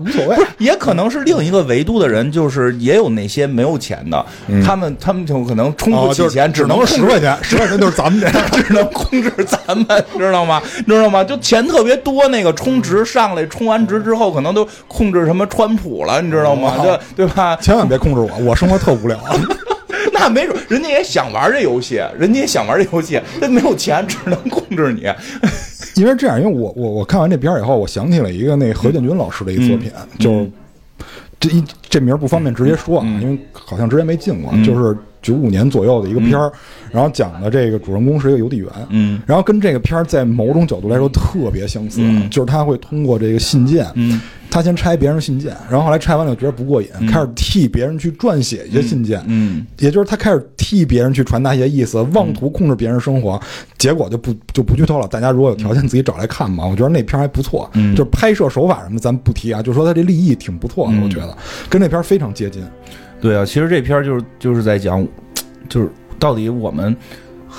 [0.00, 0.36] 无所谓。
[0.58, 4.24] 也可能是另一个维度的人，就是也有那些没有钱的，
[4.64, 8.30] 他们他们就可能充不起钱，只能能十块钱，十块钱就是咱们的。
[8.62, 10.62] 只能控制咱们，知道吗？
[10.86, 11.24] 知道吗？
[11.24, 16.74] 就钱特别多，那个充值上来，充完值之后，可能都控制什么川普了，你知道吗？
[16.82, 17.56] 就对吧？
[17.56, 19.18] 千万别控制我，我生活特无聊。
[20.12, 25.06] 那没准人家也想玩这游戏，人家也想玩这游戏，但没有钱，只能控制你。
[25.94, 30.50] 因为这样，因为我我我看完这片儿以后，我想起了一个那何建军老师的一个作品，就是
[31.42, 34.62] 这一这名儿不方便直接说啊，因为好像之前没进过，嗯。
[34.62, 36.50] 就是九五年左右的一个片儿，
[36.90, 39.20] 然后讲的这个主人公是一个邮递员，嗯。
[39.26, 42.30] 然后跟这个片儿在某种角度来说特别相似，嗯。
[42.30, 44.20] 就是他会通过这个信件，嗯
[44.52, 53.40] 他先拆别人信件，然后后来拆完了又觉得不过瘾，开始替别人去撰写一些信件，嗯也就是他开始替别人去传达一些意思，妄图控制别人生活，
[53.78, 55.08] 结果就不就不剧透了。
[55.08, 61.34] 大家如果有条件自己找来看吧，我觉得那片儿还不错，嗯就是拍摄手法什么咱不提啊，就说他这立意挺不错的，嗯我觉得
[61.70, 62.62] 跟那片儿非常接近。
[63.22, 65.02] 对啊，其实这片儿就是就是在讲，
[65.66, 65.88] 就是
[66.18, 66.94] 到底我们，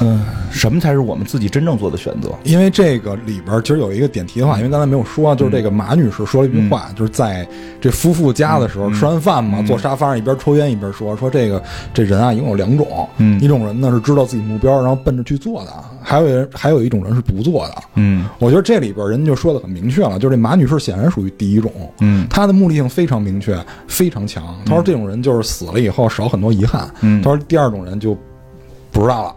[0.02, 2.30] 嗯、什么才是我们自己真正做的选择？
[2.44, 7.48] 因为这个里边儿其实有一个点题的话，因为刚才没有说，就是这个马女士说了一句话，就是在
[7.80, 11.62] 这夫妇家的时候、吃完饭嘛，坐沙发上一边抽烟一边说，说这个
[11.94, 15.72] 这人啊一共有两种，嗯一种人呢是知道自己目标，然后奔着去做的，
[16.02, 17.76] 还有人还有一种人是不做的。
[17.96, 23.56] 嗯我觉得这里边人就说的很明确了，就是这马女士显然属于第一种，嗯她的目的性非常明确，
[23.88, 24.44] 非常强。
[24.66, 26.90] 她说这种人就是死了以后少很多遗憾。
[27.02, 28.18] 嗯她说第二种人就
[28.92, 29.36] 不知道了。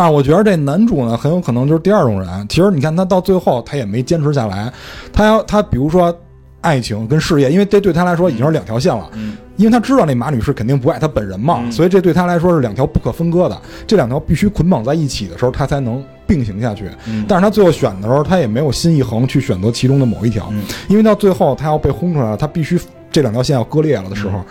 [0.00, 2.46] 但是我觉得这男主呢，很有可能就是第二种人。
[2.48, 4.72] 其实你看他到最后，他也没坚持下来。
[5.12, 6.16] 他要他比如说
[6.60, 9.10] 爱情跟事业，因为这对他来说已经是两条线了。
[9.14, 13.60] 嗯因为他知道那马女士肯定不爱他本人嘛，所以这对他来说是两条不可分割的。
[13.88, 16.84] 这两条必须捆绑在一起的时候，他才能并行下去。
[17.08, 22.80] 嗯但是他最后选的时候，他也没有心一横去选择其中的某一条，嗯因为到最后他要被轰出来了，他必须
[23.10, 24.44] 这两条线要割裂了的时候，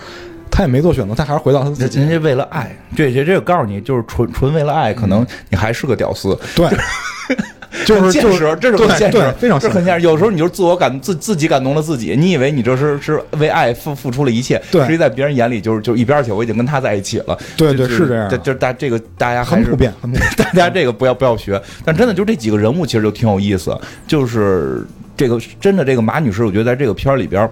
[0.58, 2.00] 他也没做选择，他还是回到他自己。
[2.00, 6.36] 人人家为了爱，这这这个告诉你，就是纯纯为了爱，可能你还是个屌丝。
[6.56, 6.68] 对，
[7.86, 9.68] 就是现就是实，这是很现实，非常现实。
[9.68, 10.04] 这很现实。
[10.04, 17.38] 有时候你就是自我感自自己感动了自己，你以为你这是是为爱付付出了一切，对实际在别人眼里就是就一边去，我已经跟他在一起了。
[17.56, 20.28] 对对是这样这这大这个大家很普遍，很普遍。
[20.38, 24.84] 大家这个不要不要学，但真的就这几个人物其实就挺有意思，就是
[25.16, 27.52] 这个真的这个马女士，我觉得在这个片儿里边儿。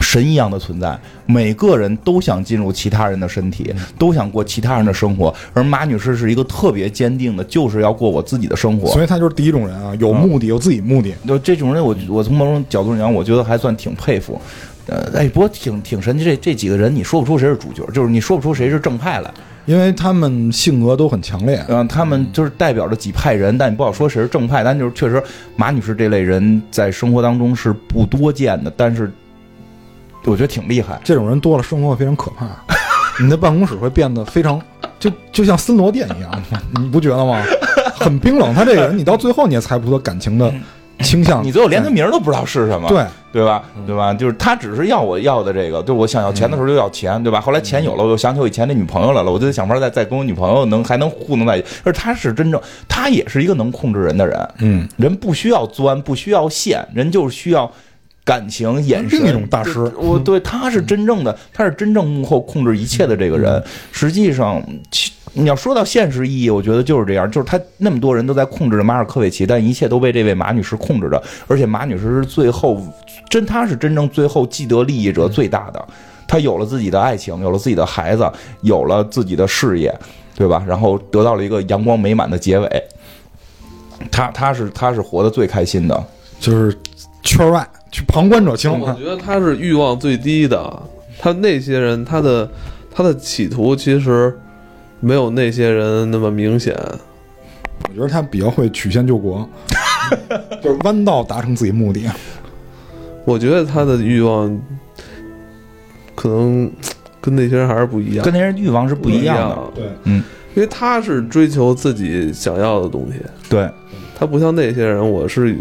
[0.00, 8.88] 神一样的存在，每个人都想进入其他人的身体，都想过其他人的生活，而马女士是一个特别坚定的，就是要过我自己的生活。
[8.92, 11.12] 所以她就是第一种人啊，有目的，有自己目的。
[11.26, 14.40] 就这种人我，我从某种角度上讲，我觉得还算挺佩服。
[14.86, 19.30] 呃，哎，不过挺挺神奇，这这几个人你说不出谁是主角，就是你说不出谁是正派来。
[19.66, 24.64] 因为他们性格都很强烈，嗯、他们就是代表着几派人，但你不好说谁是正派。
[24.64, 25.22] 但就是确实，
[25.56, 29.12] 马女士这类人在生活当中是不多见的，但是
[30.28, 31.00] 我觉得挺厉害。
[31.02, 32.46] 这种人多了，生活会非常可怕。
[33.20, 34.60] 你的办公室会变得非常，
[35.00, 36.30] 就就像森罗殿一样，
[36.80, 37.42] 你不觉得吗？
[37.94, 38.54] 很冰冷。
[38.54, 40.52] 他这个人，你到最后你也猜不出他感情的
[41.00, 41.42] 倾向。
[41.42, 43.64] 你最后连他名都不知道是什么，对对吧？
[43.84, 44.14] 对吧？
[44.14, 47.40] 就是他只是要我要的这个，就是我想要钱的时候就要钱，对吧？
[47.40, 51.66] 后来钱有了，我又想起我以前那女朋友来了，我就得想法再再跟我女朋友能还能糊弄在一起。
[51.82, 57.68] 而他是真正，他也是一个能控制人的人，嗯，人不需要钻，不需要线，人就是需要
[58.28, 59.18] 感情、眼神。
[59.18, 63.64] 另一种大师我对他是真正的，他是真正幕后控制一切的这个人。
[63.90, 64.62] 实际上，
[65.32, 72.78] 你要说到现实意义，我觉得就是这样，就是他那么多人都在控制着马尔科维奇，但一切都被这位马女士控制着，而且马女士是最后
[73.30, 75.82] 真，她是真正最后既得利益者最大的。
[76.26, 79.90] 她有了自己的爱情，有了自己的孩子，有了自己的事业，
[80.36, 80.62] 对吧？
[80.68, 82.84] 然后得到了一个阳光美满的结尾。
[84.12, 86.04] 她她是她是活得最开心的，
[86.38, 86.76] 就是
[87.28, 88.70] 圈外去旁观者清。
[88.80, 90.82] 我觉得他是欲望最低的，
[91.18, 92.48] 他那些人他的
[92.90, 94.34] 他的企图其实
[95.00, 96.74] 没有那些人那么明显。
[97.88, 99.48] 我觉得他比较会曲线救国，
[100.62, 102.10] 就是弯道达成自己目的。
[103.24, 104.60] 我觉得他的欲望
[106.14, 106.70] 可能
[107.20, 109.56] 跟那些人还是不一样，跟那些人欲望是不一样的。
[109.56, 109.62] 的。
[109.74, 110.22] 对，嗯，
[110.54, 113.68] 因为他是追求自己想要的东西，对，
[114.18, 115.56] 他不像那些人，我是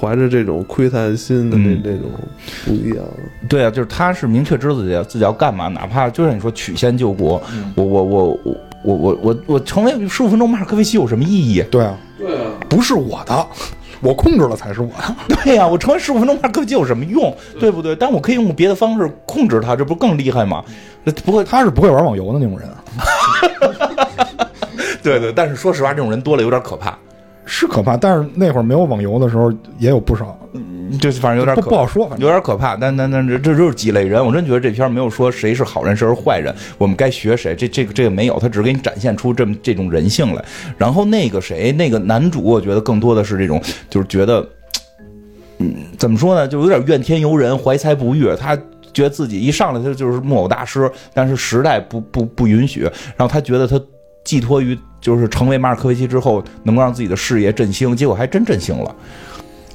[0.00, 2.10] 怀着这种窥探心的那、嗯那种
[2.64, 3.04] 不一样。
[3.48, 7.42] 对啊，就是他是明确知道自己要自己要干嘛，哪怕就像你说曲线救国，
[7.74, 11.62] 我我我我我我我我成为十五分钟马尔科维奇有什么意义？
[11.70, 13.46] 对啊，对啊，不是我的，
[14.00, 15.36] 我控制了才是我的。
[15.44, 17.34] 对呀、我成为十五分钟马尔科维奇有什么用？
[17.58, 17.94] 对不对？
[17.94, 20.64] 但我可以用别的方式控制他，这不更厉害吗？
[21.24, 22.68] 不会他是不会玩网游的那种人，
[25.02, 26.96] 对对，但是说实话，这种人多了有点可怕，
[27.50, 27.96] 是可怕。
[27.96, 30.38] 但是那会儿没有网游的时候，也有不少，
[31.00, 32.08] 就是反正有点可不不好说。
[32.08, 40.44] 反有点可怕，但但但这这就是几类人，我真觉得这片儿没有说谁是好人谁是坏人，我们该学谁，这这个这个没有，他只是给你展现出这么这种人性来。
[40.78, 44.48] 然后那个谁，那个男主，我觉得更多的是这种，就是觉得，
[45.58, 48.56] 嗯，怎么说呢，就有点怨天尤人，怀才不遇，他。
[48.92, 52.80] 觉得自己一上来他就是木偶大师，但是时代不不不允许，
[53.16, 53.80] 然后他觉得他
[54.24, 58.94] 寄托于就是成为马尔科维奇之后，能够让自己的事业振兴，结果还真振兴了。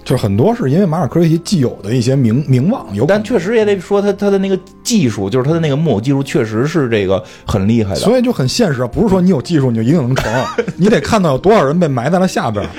[0.03, 7.99] 就是很多是因为马尔科维奇既有的一些名名望，有但确实也得说他他的那个技术，就是他的那个木偶技术，确实是这个很厉害的。
[8.01, 10.31] 所以就很现实，不是说你有技术你就一定能成，
[10.77, 12.69] 你得看到有多少人被埋在了下边儿，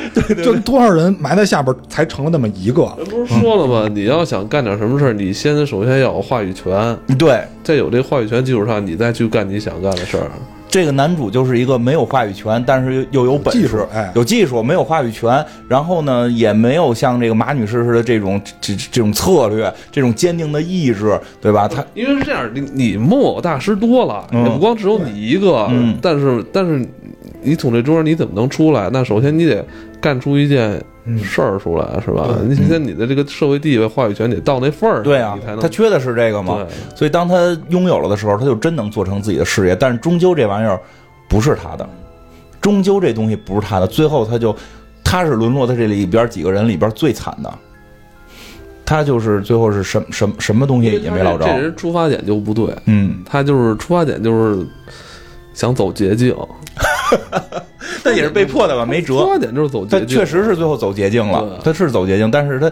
[0.45, 2.85] 就多少人埋在下边儿才成了那么一个。
[3.11, 3.91] 不是说了吗？
[3.93, 10.31] 你要想干点什么事儿，你先首先要有话语权，对，在有这话语权基础上，你再去干你想干的事儿。
[10.69, 21.67] 这个男主就是一个没有话语权，但是又有本事，技术哎有技术，没有话语权，然后呢，也没有像这个马女士似的这种这这种策略，这种坚定的意志，对吧？
[21.67, 26.87] 他因为是这样，你你木偶大师多了，嗯也不光只有你一个，嗯但是但是
[27.43, 28.91] 你从这桌上你怎么能出来？
[28.93, 29.65] 那首先你得
[30.01, 30.83] 干出一件
[31.23, 32.37] 事儿出来，是吧？
[32.47, 36.67] 你现在你的这个社会地位、话语权得到那份儿上，对啊他缺的是这个嘛。
[36.95, 39.77] 所以当他拥有了的时候，他就真能做成自己的事业。
[39.77, 40.81] 但是终究这玩意儿
[41.29, 41.89] 不是他的，
[42.61, 43.87] 终究这东西不是他的。
[43.87, 44.55] 最后他就
[45.05, 47.53] 他是沦落在这里边几个人里边最惨的，
[48.85, 51.59] 他就是最后是什什什么东西也没捞着这。
[51.59, 54.67] 人出发点就不对，嗯，他就是出发点就是
[55.55, 56.35] 想走捷径，
[58.03, 59.27] 但也是被迫的吧，没出辙。
[59.27, 62.71] 发点就是走他捷径，确实是最后走捷径了，他是走捷径，但是他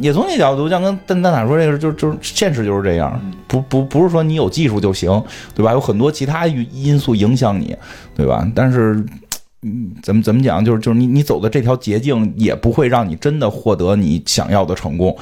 [0.00, 5.22] 也从那角度，像跟蛋蛋塔说这个，就就是现实就是这样，不不不是说你有技术就行，
[5.54, 5.72] 对吧？
[5.72, 7.76] 有很多其他因素影响你，
[8.14, 8.46] 对吧？
[8.54, 9.04] 但是。
[9.62, 10.64] 嗯，怎么怎么讲？
[10.64, 15.16] 就是就是你你走的这条捷径，也不会让你真的获得你想要的成功，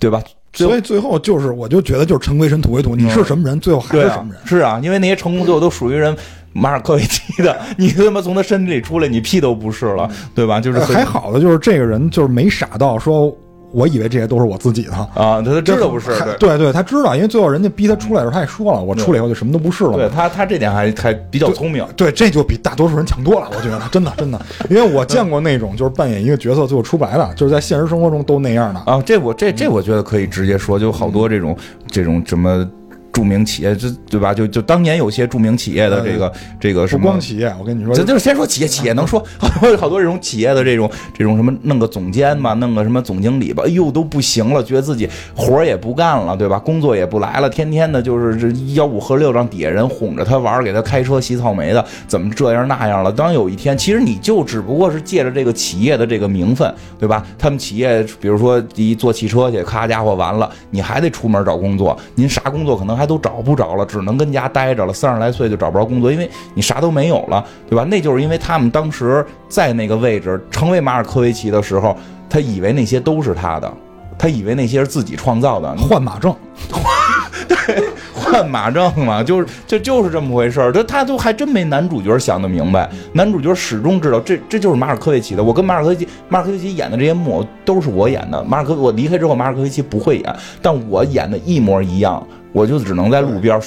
[0.00, 0.20] 对吧？
[0.54, 6.16] 所以最后就是，我就觉得就是尘归尘，土归土，你是什么人，最后还是什么人。，是啊，因为那些成功最后都属于人
[6.52, 10.60] 马尔科维奇的，你他妈从他身体里出来，你屁都不是了，对吧？
[10.60, 13.36] 就是呃还好的就是这个人就是没傻到说，
[13.74, 14.92] 我以为这些都是我自己的。
[14.92, 19.92] 啊，他他知道不是，对对对，他知道，因为最后人家逼他出来的时候，他也说了，我出来以后就什么都不是了。
[19.94, 21.84] 对他他这点还还比较聪明。
[21.96, 28.80] 对，这就比大多数人强多了，我觉得真的真的， 因为我见过那种就是扮演一个角色最后出不来的，就是在现实生活中都那样的。
[28.86, 31.56] 啊，这我这这我觉得可以直接说，就好多这种
[31.88, 32.66] 这种什么
[33.14, 34.34] 著名企业，这对吧？
[34.34, 37.20] 就就当年有些著名企业的这个这个什么不光。
[37.20, 46.58] 企业，我跟你说，咱就是先说企业，企业能说 好多好多这种企业的这种这种什么弄个总监吧，弄个什么总经理吧，哎呦都不行了，觉得自己活儿也不干了，对吧？
[46.58, 53.12] 工作也不来了，天天的就是这吆五喝六，让底下人哄着他玩儿，给他开车洗草莓的，怎么这样那样了？
[53.12, 57.24] 当有一天，其实你就只不过是借着这个企业的这个名分，对吧？
[57.38, 67.84] 他们企业比如说一坐汽车去，咔家伙完了，你还得出门找工作，您啥工作可能还都找不着了，只能跟家待着了，三十来岁就找不着工作，因为你啥都没有了，对吧？
[67.84, 71.96] 那就是因为他们当时在那个位置成为马尔科维奇的时候，
[72.28, 73.72] 他以为那些都是他的。
[74.16, 76.32] 他以为那些是自己创造的，换马证，
[78.14, 80.72] 换马证嘛，就是就就是这么回事儿。
[80.72, 85.42] 他他都还真没男主角想的明白，男主角始终知道这这就是马尔科维奇的。
[85.42, 88.42] 我跟马尔科维奇马尔科维奇演的这些木偶都是我演的。
[88.44, 92.24] 马尔科我离开之后，马尔科维奇不会演，但我演的一模一样，
[92.54, 93.60] 我就只能在路边。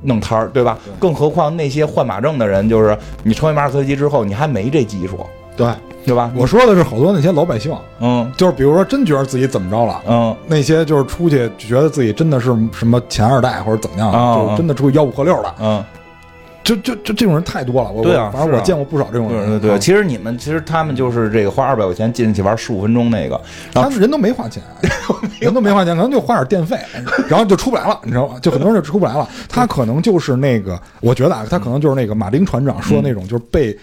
[0.00, 0.78] 弄摊儿，对吧？
[1.00, 5.26] 更何况那些换马证的人，就是你成为马尔科维奇之后，你还没这技术，
[5.56, 5.68] 对
[6.06, 6.30] 对吧？
[6.36, 10.00] 我说的是好多那些老百姓，嗯就是比如说真觉得自己怎么着了。
[10.06, 15.84] 嗯那些就是出去觉得自己真的是什么钱二代或者怎么样，嗯就是真的出去吆五喝六了，嗯，
[16.68, 17.90] 就就就这种人太多了。
[17.90, 19.46] 我对反正我见过不少这种人。
[19.46, 19.70] 对对对。
[19.70, 23.40] 啊其实你们其实他们就是这个花二百块钱进去玩十五分钟那个，
[23.72, 24.62] 然后他们人都没花钱，
[25.40, 26.78] 人都没花钱，可能就花点电费，
[27.28, 28.38] 然后就出不来了，你知道吗？
[28.42, 29.26] 就很多人就出不来了。
[29.48, 33.76] 他可能就是那个，我觉得啊，他可能就是那个马丁船长说的那种，就是被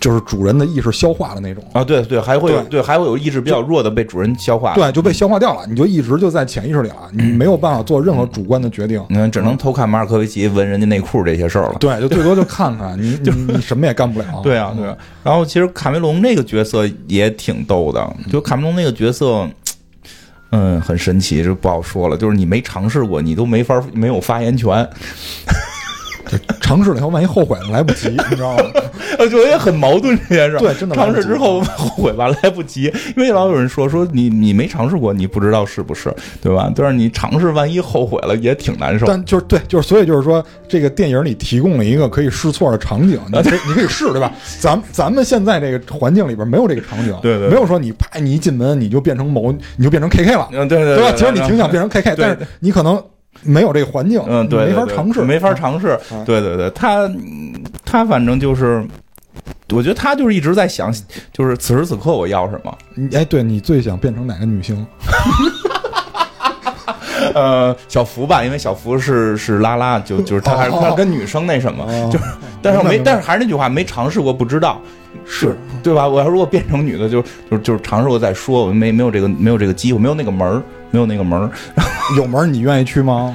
[0.00, 1.62] 就是主人的意识消化的那种。
[1.72, 9.04] 啊，对对，还会有对对，还会有意志比较弱的被主人消化。，对，就被消化掉了，你就一直就在潜意识里了，你没有办法做任何主观的决定。
[9.10, 11.76] 嗯，只能偷看马尔科维奇闻人家内裤这些事儿了。
[11.78, 14.26] 对，就最多就看看你， 你你什么也干不了。
[14.42, 14.96] 对啊，对啊。
[15.22, 19.46] 然后其实卡梅隆那个角色也挺逗的，就卡梅隆那个角色。
[20.52, 22.16] 嗯，很神奇，就不好说了。
[22.16, 24.84] 就是你没尝试过，你都没法没有发言权。
[26.60, 28.64] 尝试了以后，万一后悔了来不及，你知道吗？
[29.18, 30.60] 我觉得也很矛盾这件事儿。
[30.60, 32.84] 对真的尝试之后后悔吧，来不及，
[33.16, 36.70] 因为老有人说说你你没尝试过，你不知道是不是，对吧？
[36.74, 39.06] 但是你尝试，万一后悔了，也挺难受。
[39.06, 44.32] 但就是对，就是所以就是说，这个电影里提供了一个可以试错的场景，你可以你可以试，对吧？
[44.60, 51.10] 咱咱们现在这个环境里边没有这个场景，对对对没有说你啪你一进门你就变成某你就变成 KK 了，嗯，对对对吧？
[51.10, 53.02] 对其实你挺想变成 KK，但是你可能
[53.42, 55.88] 没有这个环境，嗯，对，你没法尝试，没法尝试。
[55.88, 57.52] 啊对对对，他嗯
[57.84, 58.84] 他反正就是，
[59.72, 60.92] 我觉得他就是一直在想，
[61.32, 62.76] 就是此时此刻我要什么。
[62.94, 64.86] 你哎，对你最想变成哪个女星？
[67.34, 72.24] 呃，小福吧，因为小福是是拉拉，就就是他还是哦他跟女生那什么，哦就是
[72.62, 74.80] 但是我没，但是还是那句话，没尝试过不知道，
[75.24, 76.08] 是对吧？
[76.08, 81.50] 我要如果变成女的，就就就是尝试过再说，我没没有这个没有这个机会，没有那个门儿，没有那个门儿。
[82.16, 83.34] 有门儿你愿意去吗？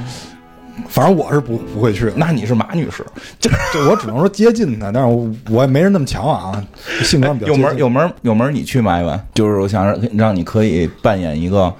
[0.90, 3.03] 反正我是不不会去，那你是马女士，
[3.40, 3.49] 就
[3.90, 6.61] 我只能说接近她，但是我我也没人那么强啊，
[7.02, 8.91] 性格比较有门儿有门儿有门儿，你去吗？
[8.91, 11.73] 艾文，就是我想让让你可以扮演一个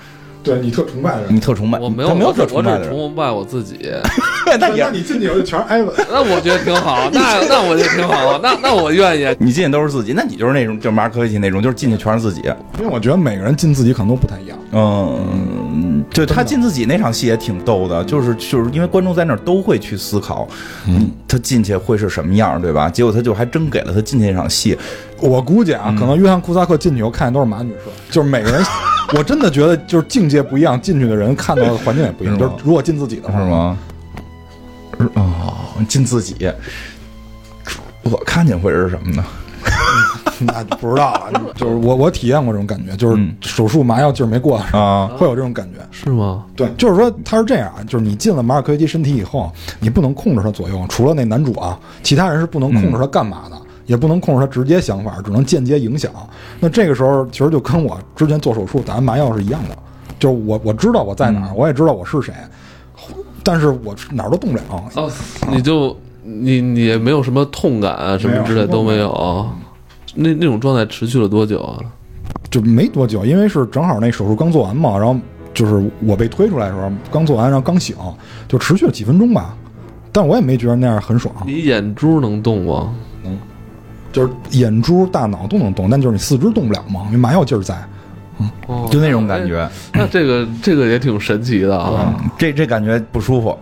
[0.46, 1.40] 对你特崇拜的人你。
[1.40, 3.78] 特崇拜，我没有，没有特崇拜的人，崇拜我自己。
[4.46, 9.36] 那那你进去以后就全是艾文，那我觉得挺好，那那我就挺好，那那我愿意。
[9.40, 12.42] 你进去都是自己，那你就是那种就是马尔科维奇那种，就是进去全是自己。
[12.80, 14.58] 因为我觉得每个人进自己可能都不太一样。
[14.72, 20.48] 嗯，对他进自己那场戏也挺逗的，就是就是因为观众在那儿都会去思考，
[20.88, 22.90] 嗯，他进去会是什么样，对吧？
[22.90, 24.78] 结果他就还真给了他进去那场戏，
[25.20, 28.64] 我估计啊，可能约翰库萨克进去以后看见都是马女士，就是每个人，
[29.18, 32.38] 我真的觉得就是境界不一样，进去的人看到的环境也不一样。
[32.38, 33.46] 就是如果进自己的话，是？
[33.50, 33.78] 吗？
[35.16, 35.54] 哦，
[35.90, 36.50] 进自己，
[38.04, 39.26] 我看见会是什么呢？
[40.46, 41.30] 那不知道啊。
[41.56, 45.80] 就是我我体验过这种感觉，就是嗯手术麻药劲儿没过啊，会有这种感觉。
[45.92, 46.46] 是吗？
[46.56, 56.12] 对，就是说他是这样啊，就是你进了马尔科维奇身体以后，你不能控制他左右，除了那男主啊，其他人是不能控制他干嘛的，也不能控制他直接想法，只能间接影响。
[56.60, 59.78] 那这个时候其实就跟我之前做手术打完麻药是一样的，
[60.20, 62.34] 就是我我知道我在哪儿，我也知道我是谁，
[63.44, 64.64] 但是我哪儿都动不了。
[64.96, 65.10] 哦，
[65.50, 69.48] 你就你你也没有什么痛感啊，什么之类都没有。
[70.16, 71.78] 那那种状态持续了多久啊？
[72.50, 75.16] 就没多久，因为是正好那手术刚做完嘛，然后
[75.54, 77.96] 就是我被推出来的时候刚做完，然后刚醒，
[78.48, 79.56] 就持续了几分钟吧。
[80.12, 82.96] 但我也没觉得那样很爽，你眼珠能动吗？
[84.14, 87.76] 就是眼珠、大脑都能动，但就是你四肢动不了嘛，因为麻药劲儿在。
[88.68, 89.46] 哦就那种感。
[89.46, 89.60] 觉，
[89.92, 92.16] 哎那这个这个也挺神奇的啊。
[92.18, 93.58] 嗯这这感觉不舒服。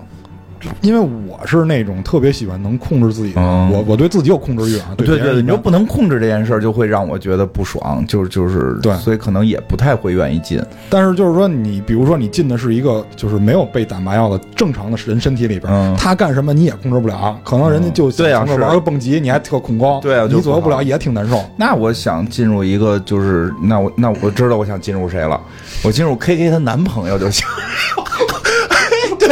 [0.82, 3.72] 因为我是那种特别喜欢能控制自己的，嗯。
[3.72, 4.94] 我我对自己有控制欲啊。
[4.98, 8.94] 对对对，你就不能控制这件事儿，就会让我觉得不爽，就是就是，对。
[8.98, 10.62] 所以可能也不太会愿意进。
[10.90, 15.96] 但是就是说你，比如说你进的是一个就是没有被打麻药的正常的人身体里边，嗯。
[15.98, 21.44] 他干什么你也控制不了，可能人家就对啊玩个蹦极，你还特恐高，对啊你左右不了也挺难受。
[21.58, 25.40] 那我想进入一个，就是那我那我知道我想进入谁了，
[25.84, 27.46] 我进入 K K 她男朋友就行，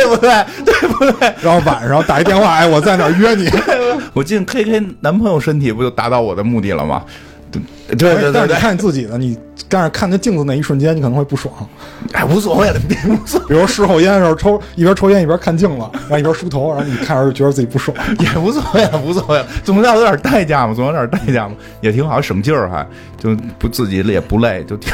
[0.01, 0.45] 对不对？
[0.65, 1.33] 对不对？
[1.41, 3.49] 然后晚上打一电话，哎，我在哪儿约你？
[4.13, 7.03] 我进 K K 男朋友身体，不就达到我的目的了吗？
[7.51, 7.61] 对
[7.97, 9.37] 对对对对，但是你看你自己的，你
[9.67, 11.53] 但是看那镜子那一瞬间，你可能会不爽。
[12.13, 17.95] 哎，无所谓了，别无所比如事后烟的时候抽，一边抽烟一边看镜子，然后一边梳头，然后你看着就觉得自己不爽。
[18.19, 22.87] 也无所谓了，无所谓了，总要有点代价嘛，总有点代价嘛，也挺好，省劲儿还
[23.21, 24.93] 就不自己也不累，就挺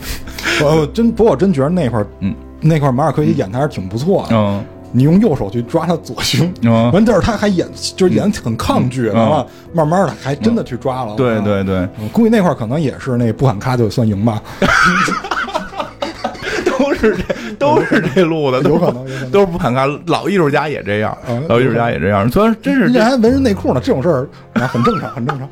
[0.62, 4.36] 我我真不过我真觉得那会儿，嗯，那块马尔科维奇演的还是挺不错的。
[4.36, 4.64] 嗯。
[4.92, 6.90] 你用右手去抓他左胸，嗯。
[6.92, 7.66] 完，但是他还演
[7.96, 11.14] 就是演得很抗拒，完了慢慢的还真的去抓了。
[11.16, 14.40] 对对对，嗯，估计那块儿可能也是那不喊咔就算赢吧，
[16.78, 19.30] 都是这都是这路的，有可能有可能。
[19.30, 25.48] 都是不喊看，老艺术家也这样嗯，老艺术家也这样，虽然真是这人家还纹身内裤呢，这种事儿啊很正常，很正常。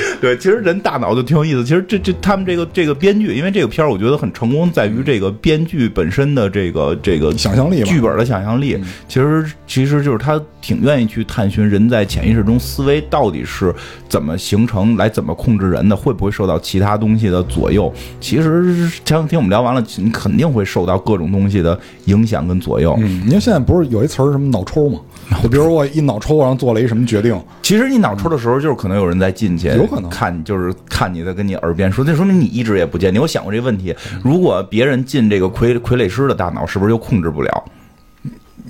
[0.20, 1.64] 对，其实人大脑就挺有意思。
[1.64, 8.78] 其实这这他们这个这个编剧，因为这个片儿我觉得很成功，在于这个编剧本身的这个这个想象力吧剧本的想象力。
[9.08, 13.74] 其实其实就是他挺愿意去探寻人在潜意识中思维到底是
[14.08, 17.92] 怎么形成，来怎么控制人的，会不会受到其他东西的左右。
[18.20, 22.96] 其实前两天我们聊完了，你肯定会受到各种东西的影响跟左右。
[23.00, 25.00] 嗯，因为现在不是有一词儿什么脑抽嘛？
[25.42, 33.12] 就比如我一脑抽，然后做了一什么决定，其实你脑抽的时候，就是可能有人在进去，有可能看，就是看你在跟你耳边说，那说明你一直也不见。
[33.12, 33.18] 你。
[33.18, 37.64] 我想过这个问题，如果别人进这个傀傀儡师的大脑，是不是就控制不了？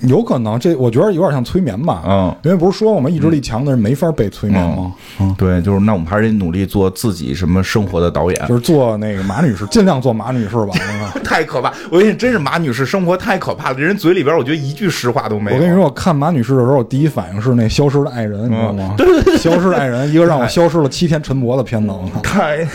[0.01, 2.03] 有可能这我觉得有点像催眠吧。
[2.05, 4.93] 嗯，因为不是说我们意志力强的人没法被催眠吗？
[5.19, 8.47] 嗯，对，就是那我们还是得努力做自己什么生活的导演。
[8.47, 10.73] 就是做那个马女士，尽量做马女士吧。
[10.81, 11.71] 嗯太可怕！
[11.89, 15.57] 我跟你真是马女士生活太可怕了，这人嘴里边我觉得一句实话都没有。
[15.57, 18.95] 我跟你说，我看马女士的时候，我第一反应是那消失的爱人，你知道吗？
[19.39, 22.67] 消失的爱人，一个让我消失了七天陈博的片子，太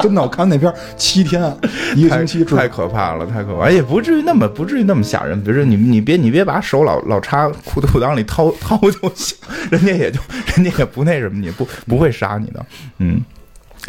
[0.00, 1.42] 真的，我看那片儿七天，
[1.96, 5.42] 一个星期太可怕了，太可怕，也不至于那么不至于那么吓人。
[5.42, 9.36] 比如说你你别你别把手老老插裤裤裆里掏掏就行，
[9.70, 10.20] 人家也就
[10.54, 12.64] 人家也不那什么你，不不会杀你的。
[12.98, 13.20] 嗯，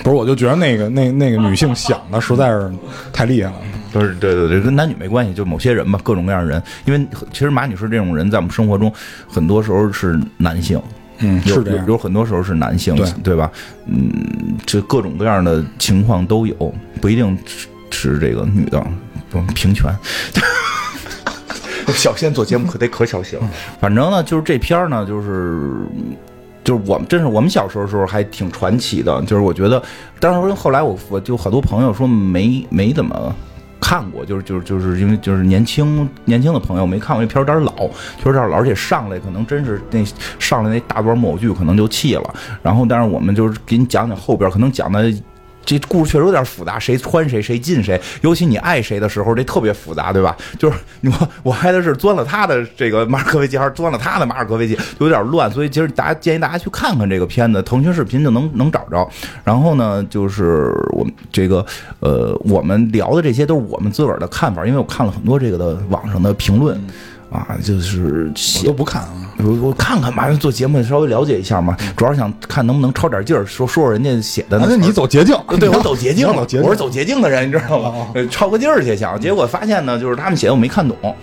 [0.04, 2.72] 不是，我就觉得那个那那个女性想的实在是
[3.14, 3.58] 太厉害了。
[3.92, 6.62] 不是对对对，跟男女没关系，就某些人吧，各种各样的人。
[6.86, 8.92] 因为其实马女士这种人在我们生活中
[9.28, 10.82] 很多时候是男性。
[11.20, 11.94] 嗯，有是这样有。
[11.94, 13.52] 有很多时候是男性，对对吧？
[13.86, 14.12] 嗯，
[14.66, 18.86] 这各种各样的情况都有，不一定是是这个女的，
[19.30, 19.94] 不平权。
[21.94, 23.50] 小仙做节目可得可小心了。
[23.80, 25.72] 反正呢，就是这片儿呢，就是。
[26.62, 29.82] 就是我们真是我们小时候时候还挺传奇的，就是我觉得，
[30.20, 33.36] 当时后来我我就好多朋友说没没怎么
[33.90, 37.88] 看过，就是就是就是因为就是年轻年轻的朋友没看过这片有点老，
[38.18, 40.06] 确实有点老，而且上来可能真是那
[40.38, 45.12] 上来那大段木偶剧可能就弃了，然后但是我们就是给你讲讲后边可能讲的。
[45.78, 50.36] 这故事确实有点复杂，谁穿谁，谁进谁，尤其你爱谁的时候，这特别复杂，对吧？
[50.58, 55.52] 就是我我爱的是钻了他的这个马尔科维奇，还是钻了他的马尔科维奇，有点乱。
[55.52, 59.08] 所以其实大家建议大家去看看这个片子，腾讯视频就能能找着。
[59.44, 61.64] 然后呢，就是我们这个
[62.00, 66.80] 呃，我们聊的这些都是我们自个儿的看法，因为我看了很多这个的网上的评论。
[67.32, 68.32] 啊，就是
[68.62, 74.58] 我都不看啊，我我看看嘛，做节目稍微了解一下嘛，主要是想看能不能抄点劲儿，说说说人家写的。
[74.58, 78.08] 那你走捷径，对我走捷径了，我是走捷径的人，你知道吗？
[78.32, 81.16] 抄个劲儿去想，结果发现呢，就是他们写的我没看懂，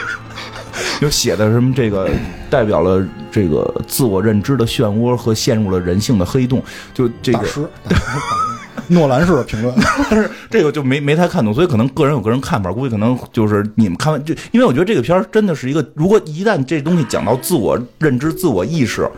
[1.00, 2.10] 就写的什么这个
[2.50, 6.62] 代表了这个自我认知的漩涡和陷入了人性的黑洞，
[6.92, 7.40] 就这个。
[8.88, 9.74] 诺兰式的评论，
[10.10, 19.08] 但是这个就没没太看懂，所以可能个人有个人看法，估计可能就是你们看完就，因为我觉得这个片儿真的是一个，如果一旦这东西讲到自我认知、自我意识。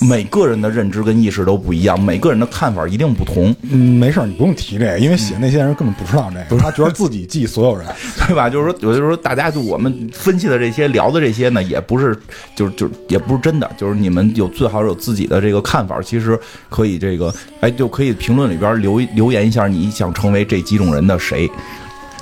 [0.00, 3.54] 每个人的认知跟意识都不一样，每个人的看法一定不同。
[3.62, 7.86] 嗯，没事儿，你不用提这个，因为写那些人根本不知道这个，他觉得自己记所有人，
[8.26, 8.50] 对吧？
[8.50, 12.16] 就是说，有的时候大家就我们分析的这些、聊的这些呢，也不是，
[12.54, 16.38] 就是就也不是真的，就是你们有最好有自己的这个看法，其实
[16.68, 21.48] 可以这个，哎，就可以评论里边留留言一下，你想成为这几种人的谁，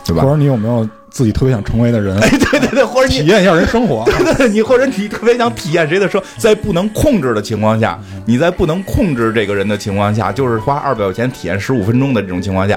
[0.04, 0.22] 对吧？
[0.22, 0.88] 或者你有没有？
[1.14, 7.96] 自己特别想成为的人， 哎，对对对，或者体验一下人生活， 对对对，你或者你特别想体验谁的生，在不能控制的情况下，
[8.26, 12.76] 你在不能控制这个人的情况下，就是花二百块钱体验十五分钟的这种情况下，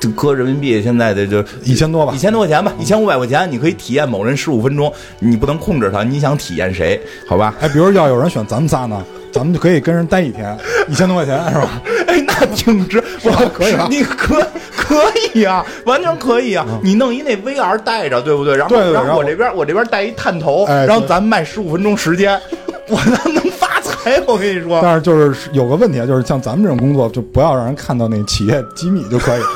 [0.00, 7.00] 就搁人民币现在的就一千多吧，一千多块钱吧，一千五百块钱，你可以体验某人十五分钟，你不能控制他，你想体验谁？
[7.28, 7.54] 好吧？
[7.60, 9.00] 哎，比如要有人选咱们仨呢？
[9.32, 10.54] 咱们就可以跟人待一天，
[10.88, 11.80] 一千多块钱是吧？
[12.06, 14.46] 哎，那挺值，我，可以啊，你可
[14.92, 16.66] 可以啊， 完全可以啊！
[16.82, 18.56] 你弄一那 VR 带着，对不对？
[18.56, 22.38] 然后，然后我这边我这边带一探头，然后咱卖十五分钟时间，
[22.88, 24.20] 我能能发财！
[24.26, 29.42] 我跟你说，但是就是有个问题啊，就是像咱们这种工作，就不要让人看到那企业机密就可以。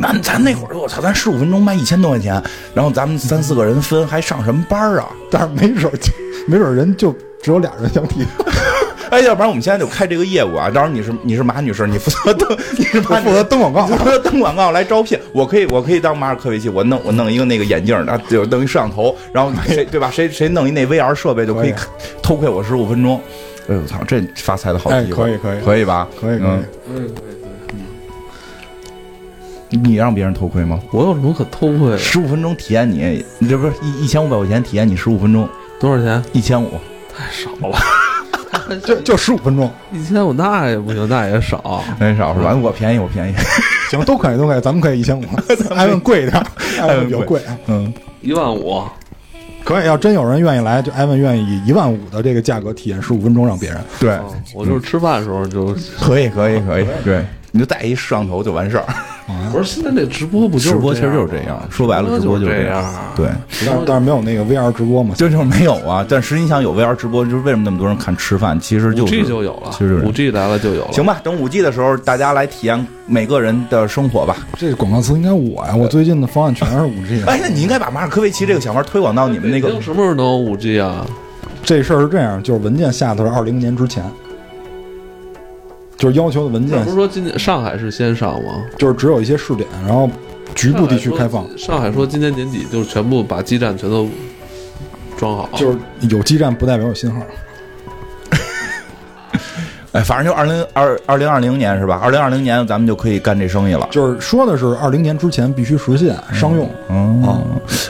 [0.00, 2.42] 那咱那会儿，我操，咱十五分钟卖一千多块钱，
[2.74, 5.08] 然后咱们三四个人分，还上什么班啊？
[5.30, 5.90] 但是没准，
[6.48, 8.26] 没准人就只有俩人想提。
[9.10, 10.68] 哎，要不然我们现在就开这个业务啊！
[10.68, 15.18] 到时候你是你是马女士，你负责登，你是负责登广告，负责登广告来招聘。
[15.32, 20.10] 我可以，我可以当马尔科维奇，我弄我弄一个那个眼镜，然后就弄一摄像头，然后谁对吧？
[20.10, 21.74] 谁谁弄一那 VR 设备就可以
[22.22, 23.20] 偷窥我十五分钟。
[23.68, 25.24] 哎呦我操，这发财的好机会！
[25.24, 26.08] 可以可以可以吧？
[26.20, 26.60] 可以可以可以
[26.96, 27.02] 可
[29.70, 29.78] 以。
[29.78, 30.80] 你让别人偷窥吗？
[30.92, 31.98] 我有什么可偷窥的？
[31.98, 35.48] 十五分钟体验你，你这不是一一千五百块钱体验你十五分钟？
[35.80, 36.22] 多少钱？
[36.32, 36.70] 一千五，
[37.14, 37.76] 太少了。
[38.84, 42.54] 就就十五分钟，一千五那也不行，那也少，那也少是吧？
[42.54, 43.34] 我便宜，我便宜，
[43.90, 45.24] 行，都可以，都可以，咱们可以一千五，
[45.74, 46.42] 艾文贵一点，
[46.80, 48.82] 艾文比较贵，嗯，一万五，
[49.64, 49.86] 可以。
[49.86, 53.78] 要真有人愿意来，就艾文愿意以一万五的这个价格体验十五分钟让别人。
[54.00, 54.18] 对，
[54.54, 57.24] 我就是吃饭的时候就可以，可以，可以，对。
[57.52, 58.84] 你就带一摄像头就完事儿。
[59.52, 60.70] 不是现在那直播不就？
[60.70, 61.60] 直播其实就是这样。
[61.70, 62.84] 说白了，直播就是这样。
[63.16, 63.26] 对，
[63.66, 65.14] 但但是没有那个 VR 直播嘛？
[65.16, 66.06] 就就是没有啊。
[66.08, 68.58] 但实际上有 VR 直播，就是为什么那么多人看吃饭？
[68.60, 69.70] 其实就五 G 就有了。
[69.72, 70.92] 其实五 G 来了就有了。
[70.92, 74.36] 行吧，等五 G 的时候，大家来体验每个人的生活吧。
[74.56, 77.22] 这广告词应该我呀，我最近的方案全是五 G。
[77.26, 79.68] 哎，那你应该把马尔科维奇这个想法推广到你们那个。
[79.80, 81.04] 什么时候能有五 G 啊？
[81.64, 84.04] 这事儿是这样，就是文件下的是二零年之前。
[85.96, 88.64] 就是要求的文件，不是说今年上海是先上吗？
[88.78, 90.08] 就是只有一些试点，然后
[90.54, 91.46] 局部地区开放。
[91.56, 94.08] 上海说今年年底就是全部把基站全都
[95.16, 95.78] 装好，就是
[96.10, 97.22] 有基站不代表有信号。
[99.96, 101.98] 哎，反正就二零二二零二零年是吧？
[102.02, 103.88] 二零二零年咱们就可以干这生意了。
[103.90, 106.70] 就是说的是二零年之前必须实现商用。
[106.90, 107.42] 嗯，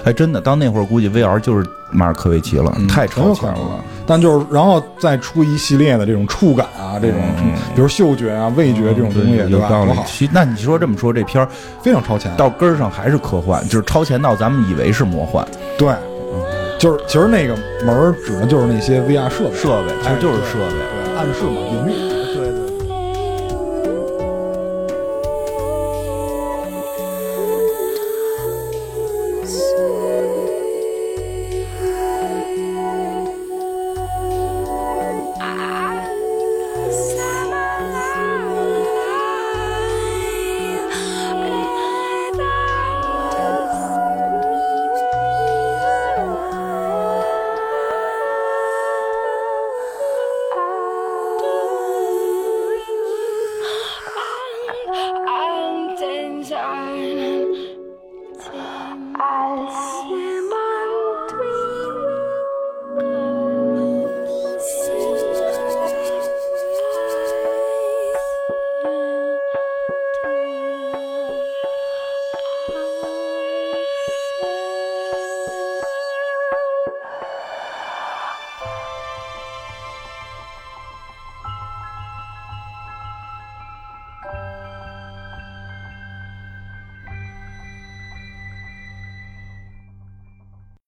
[0.05, 3.85] 哎，真的，到那会儿估计 VR 就是马尔科维奇了，太超前了。
[4.07, 7.20] 但就是，然后再出一系列的这种触感啊，这种，
[7.74, 9.66] 比如嗅觉啊、味觉这种东西，对吧？
[9.69, 10.07] 多好。
[10.31, 11.49] 那你说这么说，这片儿
[11.83, 15.45] 非常超前，到根儿上还是科幻，就是超前到咱们以为是魔幻。
[15.77, 15.93] 对，
[16.78, 20.77] 就是其实那个门儿指的就是那些 VR 设备，设备其实就是设备，
[21.16, 22.06] 暗示嘛，隐喻。